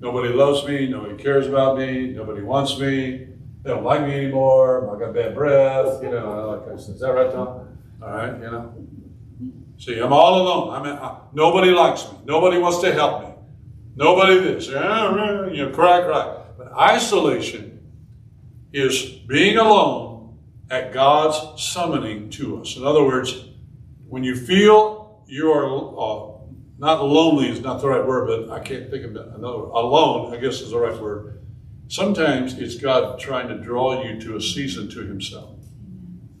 Nobody 0.00 0.28
loves 0.30 0.66
me. 0.66 0.88
Nobody 0.88 1.22
cares 1.22 1.46
about 1.46 1.78
me. 1.78 2.08
Nobody 2.08 2.42
wants 2.42 2.78
me. 2.78 3.28
They 3.62 3.70
don't 3.70 3.84
like 3.84 4.02
me 4.02 4.12
anymore. 4.12 4.94
I 4.94 4.98
got 4.98 5.14
bad 5.14 5.34
breath. 5.34 6.02
You 6.02 6.10
know, 6.10 6.60
like 6.66 6.74
I 6.74 6.76
said, 6.80 6.96
is 6.96 7.00
that 7.00 7.12
right, 7.12 7.32
Tom? 7.32 7.78
All 8.02 8.08
right, 8.08 8.34
you 8.34 8.50
know. 8.50 8.74
See, 9.78 9.98
I'm 9.98 10.12
all 10.12 10.42
alone. 10.42 10.86
I'm 10.86 11.16
nobody 11.32 11.70
likes 11.70 12.10
me. 12.10 12.18
Nobody 12.26 12.58
wants 12.58 12.80
to 12.80 12.92
help 12.92 13.22
me. 13.22 13.34
Nobody 13.96 14.40
this. 14.40 14.68
You 14.68 15.70
cry, 15.72 16.02
cry. 16.02 16.42
But 16.58 16.72
isolation 16.72 17.80
is 18.72 19.02
being 19.02 19.56
alone 19.56 20.38
at 20.70 20.92
God's 20.92 21.62
summoning 21.62 22.30
to 22.30 22.60
us. 22.60 22.76
In 22.76 22.84
other 22.84 23.04
words, 23.04 23.48
when 24.08 24.24
you 24.24 24.34
feel 24.36 25.03
you 25.34 25.50
are 25.50 25.66
uh, 25.66 26.32
not 26.78 27.04
lonely 27.04 27.48
is 27.50 27.60
not 27.60 27.80
the 27.80 27.88
right 27.88 28.06
word, 28.06 28.28
but 28.28 28.50
I 28.52 28.60
can't 28.60 28.88
think 28.88 29.04
of 29.04 29.16
another 29.16 29.46
alone. 29.46 30.32
I 30.32 30.36
guess 30.36 30.60
is 30.60 30.70
the 30.70 30.78
right 30.78 30.96
word. 30.96 31.44
Sometimes 31.88 32.54
it's 32.54 32.76
God 32.76 33.18
trying 33.18 33.48
to 33.48 33.58
draw 33.58 34.00
you 34.04 34.20
to 34.20 34.36
a 34.36 34.40
season 34.40 34.88
to 34.90 35.00
Himself. 35.00 35.58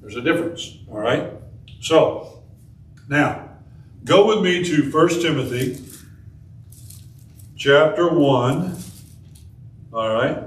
There's 0.00 0.14
a 0.14 0.20
difference. 0.20 0.78
All 0.88 1.00
right. 1.00 1.32
So 1.80 2.44
now 3.08 3.50
go 4.04 4.28
with 4.28 4.44
me 4.44 4.62
to 4.62 4.92
1 4.92 5.08
Timothy 5.20 5.84
chapter 7.56 8.08
1. 8.08 8.76
All 9.92 10.14
right. 10.14 10.38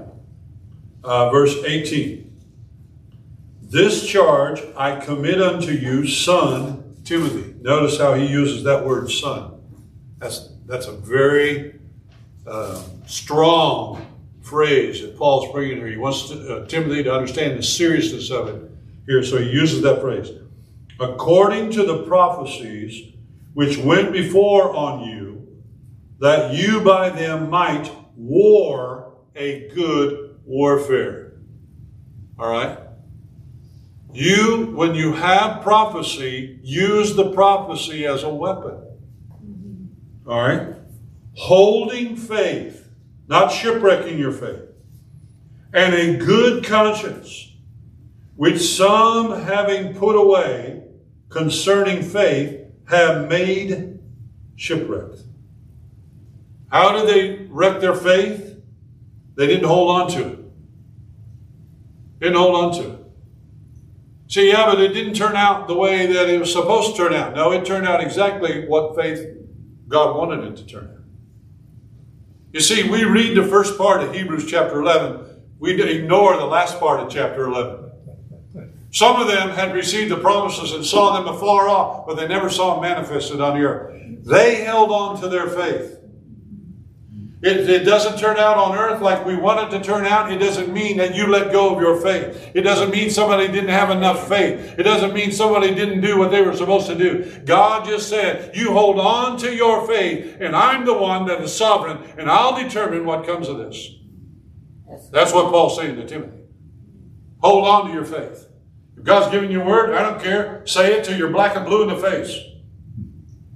Uh, 1.04 1.28
verse 1.28 1.54
18. 1.64 2.24
This 3.60 4.06
charge 4.06 4.62
I 4.74 4.98
commit 4.98 5.42
unto 5.42 5.72
you, 5.72 6.06
son 6.06 6.96
Timothy. 7.04 7.47
Notice 7.60 7.98
how 7.98 8.14
he 8.14 8.26
uses 8.26 8.64
that 8.64 8.86
word 8.86 9.10
son. 9.10 9.60
That's, 10.18 10.50
that's 10.66 10.86
a 10.86 10.92
very 10.92 11.74
uh, 12.46 12.82
strong 13.06 14.06
phrase 14.42 15.02
that 15.02 15.16
Paul's 15.16 15.52
bringing 15.52 15.76
here. 15.78 15.88
He 15.88 15.96
wants 15.96 16.28
to, 16.28 16.56
uh, 16.56 16.66
Timothy 16.66 17.02
to 17.02 17.12
understand 17.12 17.58
the 17.58 17.62
seriousness 17.62 18.30
of 18.30 18.48
it 18.48 18.70
here, 19.06 19.22
so 19.22 19.38
he 19.38 19.50
uses 19.50 19.82
that 19.82 20.00
phrase. 20.00 20.30
According 21.00 21.70
to 21.72 21.84
the 21.84 22.04
prophecies 22.04 23.12
which 23.54 23.76
went 23.78 24.12
before 24.12 24.74
on 24.74 25.08
you, 25.08 25.46
that 26.20 26.54
you 26.54 26.80
by 26.80 27.10
them 27.10 27.50
might 27.50 27.90
war 28.16 29.14
a 29.36 29.68
good 29.74 30.38
warfare. 30.44 31.34
All 32.38 32.50
right? 32.50 32.78
You, 34.12 34.72
when 34.74 34.94
you 34.94 35.12
have 35.12 35.62
prophecy, 35.62 36.58
use 36.62 37.14
the 37.14 37.30
prophecy 37.32 38.06
as 38.06 38.22
a 38.22 38.32
weapon. 38.32 38.82
All 40.26 40.40
right? 40.40 40.74
Holding 41.34 42.16
faith, 42.16 42.88
not 43.28 43.52
shipwrecking 43.52 44.18
your 44.18 44.32
faith, 44.32 44.62
and 45.72 45.94
a 45.94 46.16
good 46.16 46.64
conscience, 46.64 47.52
which 48.36 48.60
some 48.60 49.42
having 49.42 49.94
put 49.94 50.16
away 50.16 50.84
concerning 51.28 52.02
faith 52.02 52.60
have 52.86 53.28
made 53.28 53.98
shipwrecked. 54.56 55.20
How 56.70 56.92
did 56.92 57.08
they 57.08 57.46
wreck 57.50 57.80
their 57.80 57.94
faith? 57.94 58.56
They 59.34 59.46
didn't 59.46 59.68
hold 59.68 59.90
on 59.90 60.10
to 60.10 60.32
it. 60.32 60.38
Didn't 62.20 62.36
hold 62.36 62.54
on 62.56 62.82
to 62.82 62.90
it. 62.94 62.97
See, 64.28 64.50
yeah, 64.50 64.66
but 64.66 64.78
it 64.78 64.92
didn't 64.92 65.14
turn 65.14 65.36
out 65.36 65.68
the 65.68 65.74
way 65.74 66.06
that 66.06 66.28
it 66.28 66.38
was 66.38 66.52
supposed 66.52 66.94
to 66.94 66.96
turn 66.96 67.14
out. 67.14 67.34
No, 67.34 67.50
it 67.52 67.64
turned 67.64 67.88
out 67.88 68.02
exactly 68.02 68.66
what 68.66 68.94
faith 68.94 69.26
God 69.88 70.14
wanted 70.16 70.44
it 70.44 70.56
to 70.58 70.66
turn 70.66 70.84
out. 70.84 71.04
You 72.52 72.60
see, 72.60 72.88
we 72.88 73.04
read 73.04 73.36
the 73.36 73.44
first 73.44 73.78
part 73.78 74.02
of 74.02 74.14
Hebrews 74.14 74.46
chapter 74.46 74.80
11. 74.80 75.24
We 75.58 75.82
ignore 75.82 76.36
the 76.36 76.44
last 76.44 76.78
part 76.78 77.00
of 77.00 77.10
chapter 77.10 77.46
11. 77.46 77.90
Some 78.90 79.20
of 79.20 79.28
them 79.28 79.50
had 79.50 79.74
received 79.74 80.10
the 80.10 80.18
promises 80.18 80.72
and 80.72 80.84
saw 80.84 81.14
them 81.14 81.34
afar 81.34 81.68
off, 81.68 82.06
but 82.06 82.16
they 82.16 82.28
never 82.28 82.50
saw 82.50 82.74
them 82.74 82.82
manifested 82.82 83.40
on 83.40 83.58
the 83.58 83.64
earth. 83.64 84.24
They 84.24 84.56
held 84.56 84.90
on 84.90 85.20
to 85.20 85.28
their 85.28 85.48
faith. 85.48 85.97
It, 87.40 87.70
it, 87.70 87.84
doesn't 87.84 88.18
turn 88.18 88.36
out 88.36 88.56
on 88.56 88.76
earth 88.76 89.00
like 89.00 89.24
we 89.24 89.36
want 89.36 89.60
it 89.72 89.78
to 89.78 89.84
turn 89.84 90.04
out. 90.04 90.32
It 90.32 90.38
doesn't 90.38 90.72
mean 90.72 90.96
that 90.96 91.14
you 91.14 91.28
let 91.28 91.52
go 91.52 91.72
of 91.72 91.80
your 91.80 92.00
faith. 92.00 92.50
It 92.52 92.62
doesn't 92.62 92.90
mean 92.90 93.10
somebody 93.10 93.46
didn't 93.46 93.68
have 93.68 93.90
enough 93.90 94.28
faith. 94.28 94.74
It 94.76 94.82
doesn't 94.82 95.14
mean 95.14 95.30
somebody 95.30 95.72
didn't 95.72 96.00
do 96.00 96.18
what 96.18 96.32
they 96.32 96.42
were 96.42 96.56
supposed 96.56 96.88
to 96.88 96.96
do. 96.96 97.40
God 97.44 97.84
just 97.86 98.08
said, 98.08 98.56
you 98.56 98.72
hold 98.72 98.98
on 98.98 99.38
to 99.38 99.54
your 99.54 99.86
faith, 99.86 100.38
and 100.40 100.56
I'm 100.56 100.84
the 100.84 100.94
one 100.94 101.26
that 101.26 101.40
is 101.40 101.54
sovereign, 101.54 101.98
and 102.18 102.28
I'll 102.28 102.60
determine 102.60 103.06
what 103.06 103.24
comes 103.24 103.48
of 103.48 103.58
this. 103.58 103.88
That's 105.12 105.32
what 105.32 105.52
Paul's 105.52 105.76
saying 105.76 105.94
to 105.94 106.06
Timothy. 106.06 106.42
Hold 107.40 107.68
on 107.68 107.86
to 107.86 107.92
your 107.92 108.04
faith. 108.04 108.48
If 108.96 109.04
God's 109.04 109.30
giving 109.30 109.52
you 109.52 109.62
a 109.62 109.64
word, 109.64 109.94
I 109.94 110.02
don't 110.02 110.20
care. 110.20 110.66
Say 110.66 110.94
it 110.94 111.04
till 111.04 111.16
you're 111.16 111.30
black 111.30 111.56
and 111.56 111.64
blue 111.64 111.82
in 111.82 111.88
the 111.88 111.96
face. 111.96 112.36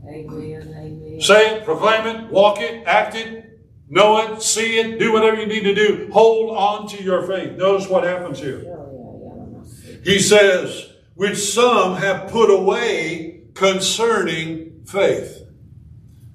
Amen. 0.07 0.73
Amen. 0.77 1.21
Say 1.21 1.57
it, 1.57 1.64
proclaim 1.64 2.07
it, 2.07 2.31
walk 2.31 2.61
it, 2.61 2.87
act 2.87 3.16
it, 3.16 3.41
know 3.92 4.16
it, 4.18 4.42
see 4.42 4.78
it, 4.78 4.98
do 4.98 5.12
whatever 5.12 5.38
you 5.38 5.46
need 5.46 5.64
to 5.64 5.74
do. 5.74 6.09
Hold 6.12 6.57
on 6.57 6.88
to 6.88 7.02
your 7.02 7.26
faith. 7.26 7.59
Notice 7.59 7.88
what 7.88 8.05
happens 8.05 8.38
here. 8.38 8.78
He 10.02 10.18
says, 10.18 10.88
which 11.14 11.37
some 11.37 11.96
have 11.96 12.31
put 12.31 12.50
away 12.50 13.42
concerning 13.55 14.83
faith. 14.87 15.42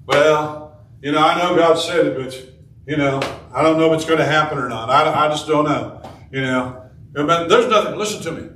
Well, 0.06 0.86
you 1.02 1.12
know, 1.12 1.18
I 1.18 1.36
know 1.38 1.56
God 1.56 1.74
said 1.74 2.06
it, 2.06 2.16
but, 2.16 2.40
you 2.86 2.96
know, 2.96 3.20
I 3.52 3.62
don't 3.62 3.76
know 3.76 3.92
if 3.92 3.98
it's 3.98 4.08
going 4.08 4.20
to 4.20 4.24
happen 4.24 4.56
or 4.56 4.68
not. 4.68 4.88
I, 4.88 5.26
I 5.26 5.28
just 5.28 5.48
don't 5.48 5.64
know. 5.64 6.00
You 6.30 6.42
know, 6.42 6.90
but 7.12 7.48
there's 7.48 7.68
nothing, 7.68 7.96
listen 7.96 8.22
to 8.22 8.40
me. 8.40 8.50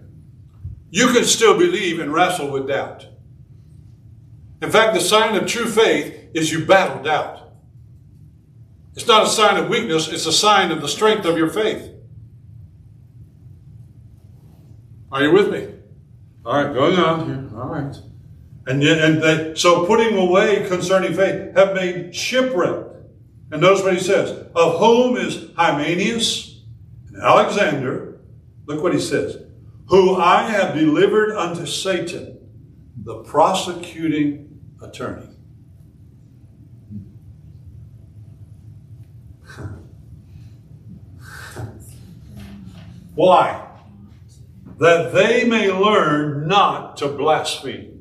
You 0.90 1.08
can 1.08 1.24
still 1.24 1.58
believe 1.58 1.98
and 1.98 2.12
wrestle 2.12 2.50
with 2.50 2.68
doubt. 2.68 3.06
In 4.60 4.70
fact, 4.70 4.94
the 4.94 5.00
sign 5.00 5.34
of 5.34 5.46
true 5.46 5.66
faith 5.66 6.30
is 6.34 6.52
you 6.52 6.64
battle 6.64 7.02
doubt. 7.02 7.41
It's 8.94 9.06
not 9.06 9.26
a 9.26 9.28
sign 9.28 9.62
of 9.62 9.68
weakness, 9.68 10.08
it's 10.08 10.26
a 10.26 10.32
sign 10.32 10.70
of 10.70 10.82
the 10.82 10.88
strength 10.88 11.24
of 11.24 11.36
your 11.38 11.48
faith. 11.48 11.90
Are 15.10 15.22
you 15.22 15.32
with 15.32 15.50
me? 15.50 15.68
All 16.44 16.62
right, 16.62 16.74
going 16.74 16.98
on 16.98 17.26
here. 17.26 17.60
All 17.60 17.68
right. 17.68 17.96
And, 18.66 18.82
and 18.82 19.22
they, 19.22 19.54
so 19.54 19.86
putting 19.86 20.16
away 20.16 20.66
concerning 20.68 21.14
faith 21.14 21.54
have 21.56 21.74
made 21.74 22.14
shipwreck. 22.14 22.86
And 23.50 23.60
notice 23.60 23.82
what 23.82 23.94
he 23.94 24.00
says, 24.00 24.30
of 24.54 24.78
whom 24.78 25.16
is 25.16 25.50
Hymenaeus 25.56 26.62
and 27.08 27.22
Alexander. 27.22 28.20
Look 28.66 28.82
what 28.82 28.94
he 28.94 29.00
says, 29.00 29.36
who 29.86 30.16
I 30.16 30.44
have 30.44 30.74
delivered 30.74 31.36
unto 31.36 31.66
Satan, 31.66 32.38
the 32.96 33.22
prosecuting 33.24 34.60
attorney. 34.80 35.28
Why? 43.14 43.68
That 44.78 45.12
they 45.12 45.44
may 45.44 45.70
learn 45.70 46.48
not 46.48 46.96
to 46.98 47.08
blaspheme. 47.08 47.92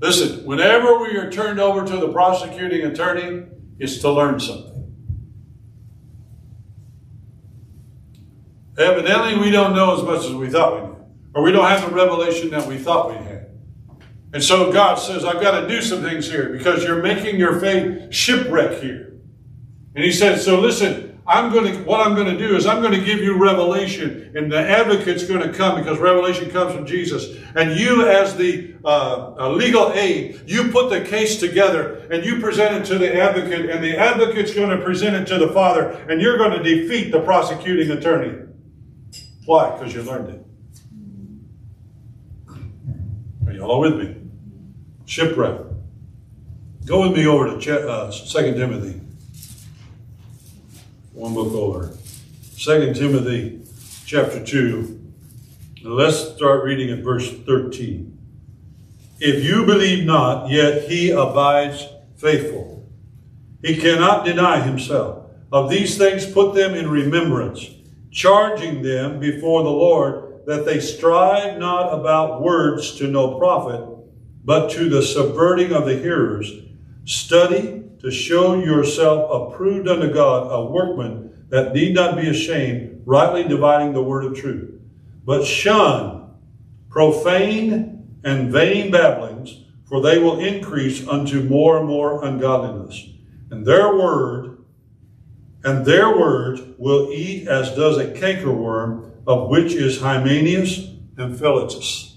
Listen, 0.00 0.44
whenever 0.44 0.98
we 0.98 1.16
are 1.16 1.30
turned 1.30 1.58
over 1.58 1.84
to 1.84 1.96
the 1.96 2.12
prosecuting 2.12 2.84
attorney, 2.84 3.46
it's 3.78 3.98
to 3.98 4.10
learn 4.10 4.38
something. 4.38 4.78
Evidently, 8.78 9.38
we 9.38 9.50
don't 9.50 9.74
know 9.74 9.96
as 9.96 10.04
much 10.04 10.24
as 10.24 10.32
we 10.32 10.48
thought 10.48 10.80
we 10.80 10.88
knew, 10.88 10.96
or 11.34 11.42
we 11.42 11.50
don't 11.50 11.68
have 11.68 11.88
the 11.88 11.94
revelation 11.94 12.50
that 12.50 12.66
we 12.66 12.78
thought 12.78 13.10
we 13.10 13.16
had. 13.16 13.50
And 14.32 14.44
so 14.44 14.70
God 14.70 14.96
says, 14.96 15.24
I've 15.24 15.40
got 15.40 15.60
to 15.60 15.68
do 15.68 15.82
some 15.82 16.02
things 16.02 16.30
here 16.30 16.50
because 16.50 16.84
you're 16.84 17.02
making 17.02 17.40
your 17.40 17.58
faith 17.58 18.12
shipwreck 18.14 18.80
here. 18.80 19.14
And 19.96 20.04
He 20.04 20.12
said, 20.12 20.40
So 20.40 20.60
listen, 20.60 21.07
I'm 21.28 21.52
going 21.52 21.70
to, 21.70 21.82
what 21.82 22.06
I'm 22.06 22.14
going 22.14 22.26
to 22.26 22.38
do 22.38 22.56
is 22.56 22.64
I'm 22.64 22.80
going 22.80 22.98
to 22.98 23.04
give 23.04 23.20
you 23.20 23.36
revelation, 23.36 24.32
and 24.34 24.50
the 24.50 24.58
advocate's 24.58 25.24
going 25.24 25.46
to 25.46 25.52
come 25.52 25.78
because 25.78 25.98
revelation 25.98 26.50
comes 26.50 26.74
from 26.74 26.86
Jesus. 26.86 27.36
And 27.54 27.78
you, 27.78 28.08
as 28.08 28.34
the 28.34 28.74
uh, 28.82 29.34
uh, 29.38 29.50
legal 29.50 29.92
aid, 29.92 30.40
you 30.46 30.70
put 30.70 30.88
the 30.88 31.02
case 31.02 31.38
together 31.38 32.06
and 32.10 32.24
you 32.24 32.40
present 32.40 32.76
it 32.76 32.86
to 32.86 32.98
the 32.98 33.20
advocate, 33.20 33.68
and 33.68 33.84
the 33.84 33.98
advocate's 33.98 34.54
going 34.54 34.70
to 34.70 34.82
present 34.82 35.16
it 35.16 35.26
to 35.26 35.36
the 35.38 35.52
father, 35.52 35.90
and 36.08 36.22
you're 36.22 36.38
going 36.38 36.52
to 36.52 36.62
defeat 36.62 37.12
the 37.12 37.20
prosecuting 37.20 37.90
attorney. 37.90 38.46
Why? 39.44 39.76
Because 39.76 39.94
you 39.94 40.02
learned 40.02 40.30
it. 40.30 40.44
Are 43.46 43.52
you 43.52 43.60
all 43.60 43.80
with 43.80 43.96
me? 43.96 44.16
Shipwreck. 45.04 45.60
Go 46.86 47.06
with 47.06 47.18
me 47.18 47.26
over 47.26 47.60
to 47.60 47.88
uh, 47.88 48.10
2 48.10 48.54
Timothy 48.54 49.02
one 51.18 51.34
book 51.34 51.52
over. 51.52 51.90
Second 52.52 52.94
Timothy 52.94 53.60
chapter 54.06 54.44
2. 54.44 55.00
Let's 55.82 56.16
start 56.16 56.62
reading 56.62 56.90
at 56.90 57.02
verse 57.02 57.28
13. 57.28 58.16
If 59.18 59.42
you 59.42 59.66
believe 59.66 60.04
not, 60.04 60.48
yet 60.48 60.88
he 60.88 61.10
abides 61.10 61.84
faithful. 62.18 62.88
He 63.64 63.78
cannot 63.78 64.26
deny 64.26 64.60
himself. 64.60 65.24
Of 65.50 65.70
these 65.70 65.98
things 65.98 66.24
put 66.24 66.54
them 66.54 66.74
in 66.74 66.88
remembrance, 66.88 67.68
charging 68.12 68.82
them 68.82 69.18
before 69.18 69.64
the 69.64 69.70
Lord 69.70 70.46
that 70.46 70.64
they 70.66 70.78
strive 70.78 71.58
not 71.58 71.92
about 71.92 72.42
words 72.42 72.96
to 72.98 73.08
no 73.08 73.40
profit, 73.40 73.84
but 74.44 74.70
to 74.70 74.88
the 74.88 75.02
subverting 75.02 75.72
of 75.72 75.84
the 75.84 75.96
hearers. 75.96 76.52
Study 77.06 77.77
to 78.00 78.10
show 78.10 78.54
yourself 78.54 79.52
approved 79.52 79.88
unto 79.88 80.12
God, 80.12 80.48
a 80.50 80.64
workman 80.70 81.46
that 81.48 81.72
need 81.74 81.94
not 81.94 82.16
be 82.16 82.28
ashamed, 82.28 83.02
rightly 83.04 83.44
dividing 83.44 83.92
the 83.92 84.02
word 84.02 84.24
of 84.24 84.36
truth. 84.36 84.80
But 85.24 85.44
shun 85.44 86.18
profane 86.88 88.18
and 88.24 88.52
vain 88.52 88.90
babblings, 88.90 89.64
for 89.86 90.00
they 90.00 90.18
will 90.18 90.40
increase 90.40 91.06
unto 91.06 91.42
more 91.42 91.78
and 91.78 91.86
more 91.86 92.24
ungodliness. 92.24 93.08
And 93.50 93.64
their 93.64 93.94
word, 93.94 94.64
and 95.64 95.84
their 95.84 96.16
words 96.16 96.60
will 96.76 97.10
eat 97.12 97.48
as 97.48 97.74
does 97.74 97.98
a 97.98 98.12
cankerworm, 98.12 99.10
of 99.26 99.48
which 99.48 99.72
is 99.72 100.00
Hymenaeus 100.00 100.90
and 101.16 101.38
Philetus, 101.38 102.16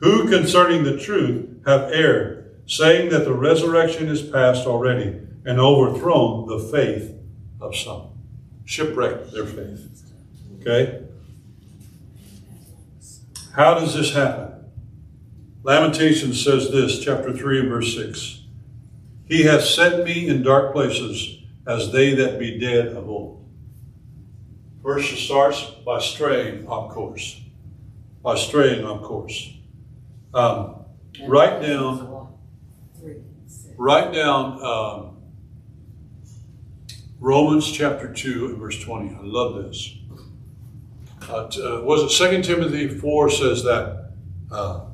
who 0.00 0.28
concerning 0.28 0.84
the 0.84 0.98
truth 0.98 1.48
have 1.66 1.90
erred 1.92 2.43
saying 2.66 3.10
that 3.10 3.24
the 3.24 3.34
resurrection 3.34 4.08
is 4.08 4.22
past 4.22 4.66
already 4.66 5.20
and 5.44 5.60
overthrown 5.60 6.46
the 6.46 6.58
faith 6.58 7.14
of 7.60 7.76
some. 7.76 8.08
Shipwrecked 8.64 9.32
their 9.32 9.46
faith. 9.46 10.02
Okay? 10.60 11.02
How 13.54 13.74
does 13.74 13.94
this 13.94 14.14
happen? 14.14 14.52
Lamentations 15.62 16.42
says 16.42 16.70
this, 16.70 17.02
chapter 17.02 17.32
3 17.32 17.60
and 17.60 17.68
verse 17.68 17.94
6. 17.94 18.42
He 19.26 19.44
hath 19.44 19.64
set 19.64 20.04
me 20.04 20.28
in 20.28 20.42
dark 20.42 20.72
places 20.72 21.38
as 21.66 21.92
they 21.92 22.14
that 22.14 22.38
be 22.38 22.58
dead 22.58 22.88
of 22.88 23.08
old. 23.08 23.44
It 24.86 25.18
starts 25.18 25.62
by 25.86 25.98
straying 25.98 26.68
off 26.68 26.92
course. 26.92 27.40
By 28.22 28.36
straying 28.36 28.84
off 28.84 29.02
course. 29.02 29.50
Um, 30.34 30.84
write 31.26 31.62
down 31.62 32.13
write 33.76 34.12
down 34.12 34.62
um, 34.62 35.16
Romans 37.18 37.70
chapter 37.70 38.12
2 38.12 38.46
and 38.46 38.58
verse 38.58 38.80
20. 38.82 39.14
I 39.14 39.18
love 39.22 39.64
this. 39.64 39.96
Uh, 41.28 41.34
uh, 41.36 41.80
was 41.82 42.02
it 42.02 42.10
Second 42.10 42.44
Timothy 42.44 42.88
4 42.88 43.30
says 43.30 43.64
that 43.64 44.10
uh, 44.50 44.86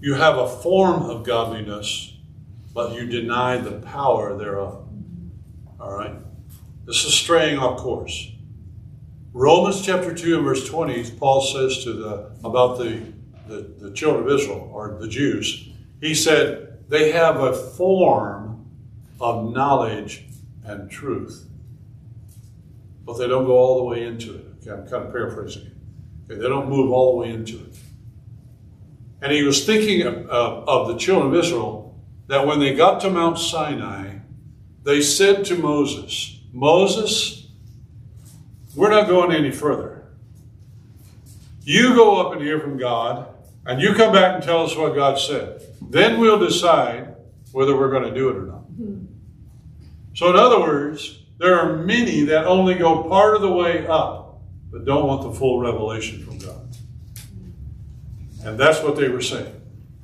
you 0.00 0.14
have 0.14 0.38
a 0.38 0.48
form 0.48 1.02
of 1.02 1.24
godliness, 1.24 2.16
but 2.74 2.94
you 2.94 3.06
deny 3.06 3.56
the 3.56 3.72
power 3.80 4.36
thereof. 4.36 4.86
All 5.78 5.92
right? 5.92 6.16
This 6.84 7.04
is 7.04 7.14
straying 7.14 7.58
off 7.58 7.78
course. 7.78 8.32
Romans 9.32 9.82
chapter 9.82 10.14
2 10.14 10.36
and 10.36 10.44
verse 10.44 10.66
20, 10.66 11.12
Paul 11.12 11.42
says 11.42 11.84
to 11.84 11.92
the 11.92 12.30
about 12.42 12.78
the, 12.78 13.02
the, 13.46 13.74
the 13.78 13.90
children 13.92 14.24
of 14.26 14.32
Israel, 14.32 14.70
or 14.72 14.96
the 14.98 15.08
Jews, 15.08 15.68
he 16.00 16.14
said, 16.14 16.65
they 16.88 17.12
have 17.12 17.40
a 17.40 17.52
form 17.52 18.66
of 19.20 19.52
knowledge 19.52 20.24
and 20.64 20.90
truth, 20.90 21.48
but 23.04 23.18
they 23.18 23.26
don't 23.26 23.46
go 23.46 23.52
all 23.52 23.78
the 23.78 23.84
way 23.84 24.04
into 24.04 24.34
it. 24.34 24.46
Okay, 24.60 24.70
I'm 24.70 24.88
kind 24.88 25.04
of 25.06 25.12
paraphrasing 25.12 25.66
it. 25.66 25.72
Okay, 26.24 26.40
they 26.40 26.48
don't 26.48 26.68
move 26.68 26.90
all 26.90 27.12
the 27.12 27.18
way 27.18 27.34
into 27.34 27.56
it. 27.56 27.76
And 29.22 29.32
he 29.32 29.42
was 29.42 29.64
thinking 29.64 30.02
of, 30.02 30.26
of, 30.28 30.68
of 30.68 30.88
the 30.88 30.96
children 30.96 31.32
of 31.32 31.44
Israel 31.44 31.98
that 32.26 32.46
when 32.46 32.58
they 32.58 32.74
got 32.74 33.00
to 33.00 33.10
Mount 33.10 33.38
Sinai, 33.38 34.18
they 34.82 35.00
said 35.00 35.44
to 35.46 35.56
Moses, 35.56 36.40
Moses, 36.52 37.48
we're 38.74 38.90
not 38.90 39.08
going 39.08 39.32
any 39.32 39.50
further. 39.50 40.04
You 41.62 41.94
go 41.94 42.20
up 42.20 42.32
and 42.32 42.42
hear 42.42 42.60
from 42.60 42.78
God, 42.78 43.28
and 43.66 43.80
you 43.80 43.94
come 43.94 44.12
back 44.12 44.36
and 44.36 44.42
tell 44.42 44.64
us 44.64 44.76
what 44.76 44.94
God 44.94 45.18
said. 45.18 45.62
Then 45.82 46.20
we'll 46.20 46.38
decide 46.38 47.16
whether 47.52 47.76
we're 47.76 47.90
going 47.90 48.04
to 48.04 48.14
do 48.14 48.28
it 48.28 48.36
or 48.36 48.46
not. 48.46 48.62
So, 50.14 50.30
in 50.30 50.36
other 50.36 50.60
words, 50.60 51.22
there 51.38 51.58
are 51.58 51.76
many 51.76 52.22
that 52.24 52.46
only 52.46 52.74
go 52.74 53.02
part 53.04 53.34
of 53.34 53.42
the 53.42 53.52
way 53.52 53.86
up, 53.86 54.40
but 54.70 54.84
don't 54.84 55.06
want 55.06 55.22
the 55.22 55.32
full 55.32 55.60
revelation 55.60 56.24
from 56.24 56.38
God. 56.38 56.68
And 58.44 58.58
that's 58.58 58.82
what 58.82 58.96
they 58.96 59.08
were 59.08 59.20
saying. 59.20 59.52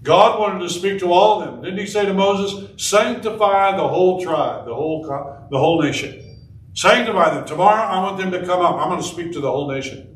God 0.02 0.40
wanted 0.40 0.60
to 0.60 0.68
speak 0.68 0.98
to 0.98 1.12
all 1.12 1.40
of 1.40 1.50
them. 1.50 1.62
Didn't 1.62 1.78
he 1.78 1.86
say 1.86 2.04
to 2.04 2.12
Moses, 2.12 2.68
sanctify 2.76 3.76
the 3.76 3.86
whole 3.86 4.20
tribe, 4.20 4.66
the 4.66 4.74
whole, 4.74 5.02
the 5.50 5.58
whole 5.58 5.80
nation? 5.80 6.40
Sanctify 6.74 7.34
them. 7.34 7.44
Tomorrow 7.44 7.82
I 7.82 8.02
want 8.02 8.18
them 8.18 8.32
to 8.32 8.44
come 8.44 8.60
up. 8.60 8.76
I'm 8.76 8.88
going 8.88 9.00
to 9.00 9.06
speak 9.06 9.32
to 9.32 9.40
the 9.40 9.50
whole 9.50 9.70
nation. 9.70 10.11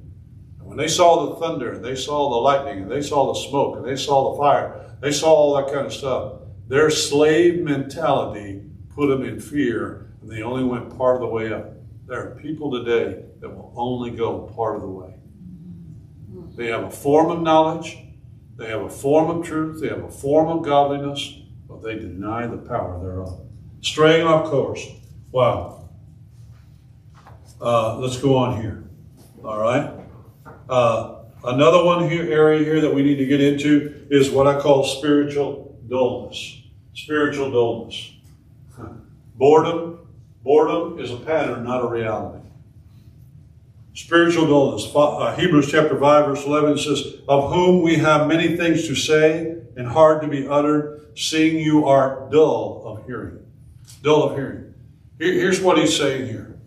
And 0.77 0.85
they 0.85 0.89
saw 0.89 1.25
the 1.25 1.37
thunder, 1.37 1.73
and 1.73 1.83
they 1.83 1.97
saw 1.97 2.29
the 2.29 2.37
lightning, 2.37 2.83
and 2.83 2.91
they 2.91 3.01
saw 3.01 3.33
the 3.33 3.41
smoke, 3.49 3.79
and 3.79 3.87
they 3.87 3.97
saw 3.97 4.33
the 4.33 4.39
fire, 4.39 4.95
they 5.01 5.11
saw 5.11 5.33
all 5.33 5.57
that 5.57 5.73
kind 5.73 5.87
of 5.87 5.93
stuff, 5.95 6.35
their 6.69 6.91
slave 6.91 7.63
mentality 7.63 8.61
put 8.95 9.07
them 9.07 9.25
in 9.25 9.41
fear, 9.41 10.13
and 10.21 10.31
they 10.31 10.43
only 10.43 10.65
went 10.65 10.95
part 10.99 11.15
of 11.15 11.23
the 11.23 11.29
way 11.29 11.51
up. 11.51 11.73
There 12.07 12.21
are 12.21 12.35
people 12.35 12.71
today 12.71 13.25
that 13.41 13.49
will 13.49 13.73
only 13.75 14.11
go 14.11 14.53
part 14.55 14.77
of 14.77 14.83
the 14.83 14.89
way. 14.89 15.15
They 16.57 16.67
have 16.67 16.85
a 16.85 16.91
form 16.91 17.31
of 17.31 17.41
knowledge, 17.41 17.97
they 18.57 18.69
have 18.69 18.83
a 18.83 18.91
form 18.91 19.31
of 19.31 19.47
truth, 19.47 19.81
they 19.81 19.89
have 19.89 20.05
a 20.05 20.11
form 20.11 20.49
of 20.49 20.63
godliness, 20.63 21.39
but 21.67 21.83
they 21.83 21.95
deny 21.95 22.47
the 22.47 22.59
power 22.59 23.01
thereof. 23.03 23.41
Straying 23.81 24.27
off 24.27 24.51
course. 24.51 24.87
Wow. 25.33 25.89
Uh, 27.63 27.97
let's 27.97 28.19
go 28.19 28.37
on 28.37 28.61
here. 28.61 28.85
All 29.43 29.59
right. 29.59 30.06
Uh, 30.69 31.23
another 31.45 31.85
one 31.85 32.09
here 32.09 32.31
area 32.31 32.65
here 32.65 32.81
that 32.81 32.93
we 32.93 33.03
need 33.03 33.17
to 33.17 33.27
get 33.27 33.41
into 33.41 34.07
is 34.11 34.31
what 34.31 34.47
I 34.47 34.61
call 34.61 34.85
spiritual 34.85 35.79
dullness. 35.89 36.63
Spiritual 36.95 37.51
dullness. 37.51 38.13
Boredom. 39.35 40.09
Boredom 40.43 40.99
is 40.99 41.11
a 41.11 41.17
pattern, 41.17 41.65
not 41.65 41.85
a 41.85 41.89
reality. 41.89 42.45
Spiritual 43.95 44.47
dullness. 44.47 44.91
Uh, 44.95 45.35
Hebrews 45.37 45.71
chapter 45.71 45.99
5, 45.99 46.27
verse 46.27 46.45
11 46.45 46.79
says, 46.79 47.15
Of 47.29 47.53
whom 47.53 47.83
we 47.83 47.97
have 47.97 48.29
many 48.29 48.57
things 48.57 48.87
to 48.87 48.95
say 48.95 49.57
and 49.77 49.89
hard 49.89 50.23
to 50.23 50.29
be 50.29 50.47
uttered, 50.47 51.11
seeing 51.17 51.59
you 51.59 51.87
are 51.87 52.29
dull 52.31 52.83
of 52.85 53.07
hearing. 53.07 53.45
Dull 54.03 54.25
of 54.25 54.37
hearing. 54.37 54.75
Here's 55.19 55.61
what 55.61 55.79
he's 55.79 55.97
saying 55.97 56.29
here. 56.29 56.59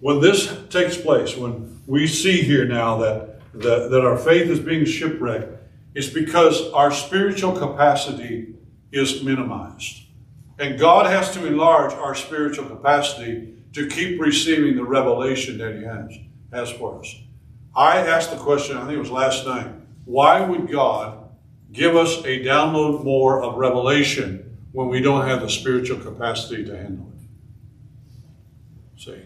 When 0.00 0.20
this 0.20 0.54
takes 0.70 0.96
place, 0.96 1.36
when 1.36 1.75
we 1.86 2.06
see 2.06 2.42
here 2.42 2.66
now 2.66 2.98
that, 2.98 3.40
that, 3.54 3.90
that 3.90 4.04
our 4.04 4.16
faith 4.16 4.48
is 4.48 4.60
being 4.60 4.84
shipwrecked, 4.84 5.52
it's 5.94 6.08
because 6.08 6.70
our 6.72 6.90
spiritual 6.90 7.52
capacity 7.52 8.54
is 8.92 9.22
minimized. 9.22 10.02
And 10.58 10.78
God 10.78 11.06
has 11.06 11.32
to 11.32 11.46
enlarge 11.46 11.92
our 11.92 12.14
spiritual 12.14 12.66
capacity 12.66 13.54
to 13.72 13.86
keep 13.88 14.20
receiving 14.20 14.76
the 14.76 14.84
revelation 14.84 15.58
that 15.58 15.76
He 15.76 15.84
has, 15.84 16.18
has 16.52 16.70
for 16.78 17.00
us. 17.00 17.14
I 17.74 17.98
asked 17.98 18.30
the 18.30 18.38
question, 18.38 18.76
I 18.76 18.80
think 18.80 18.92
it 18.92 18.98
was 18.98 19.10
last 19.10 19.46
night, 19.46 19.68
why 20.06 20.40
would 20.40 20.70
God 20.70 21.28
give 21.72 21.94
us 21.94 22.18
a 22.24 22.42
download 22.42 23.04
more 23.04 23.42
of 23.42 23.56
revelation 23.56 24.58
when 24.72 24.88
we 24.88 25.00
don't 25.00 25.26
have 25.26 25.42
the 25.42 25.50
spiritual 25.50 25.98
capacity 25.98 26.64
to 26.64 26.76
handle 26.76 27.12
it? 27.12 29.00
See. 29.00 29.20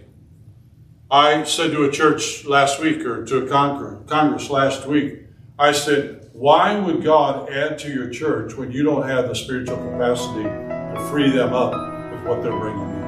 I 1.12 1.42
said 1.42 1.72
to 1.72 1.82
a 1.82 1.90
church 1.90 2.44
last 2.44 2.78
week 2.78 3.04
or 3.04 3.24
to 3.24 3.44
a 3.44 3.48
Congress 3.48 4.48
last 4.48 4.86
week, 4.86 5.24
I 5.58 5.72
said, 5.72 6.30
why 6.32 6.78
would 6.78 7.02
God 7.02 7.50
add 7.50 7.80
to 7.80 7.92
your 7.92 8.10
church 8.10 8.54
when 8.54 8.70
you 8.70 8.84
don't 8.84 9.08
have 9.08 9.26
the 9.26 9.34
spiritual 9.34 9.78
capacity 9.78 10.44
to 10.44 11.08
free 11.10 11.30
them 11.30 11.52
up 11.52 11.72
with 12.12 12.22
what 12.22 12.44
they're 12.44 12.56
bringing 12.56 12.88
in? 12.88 13.00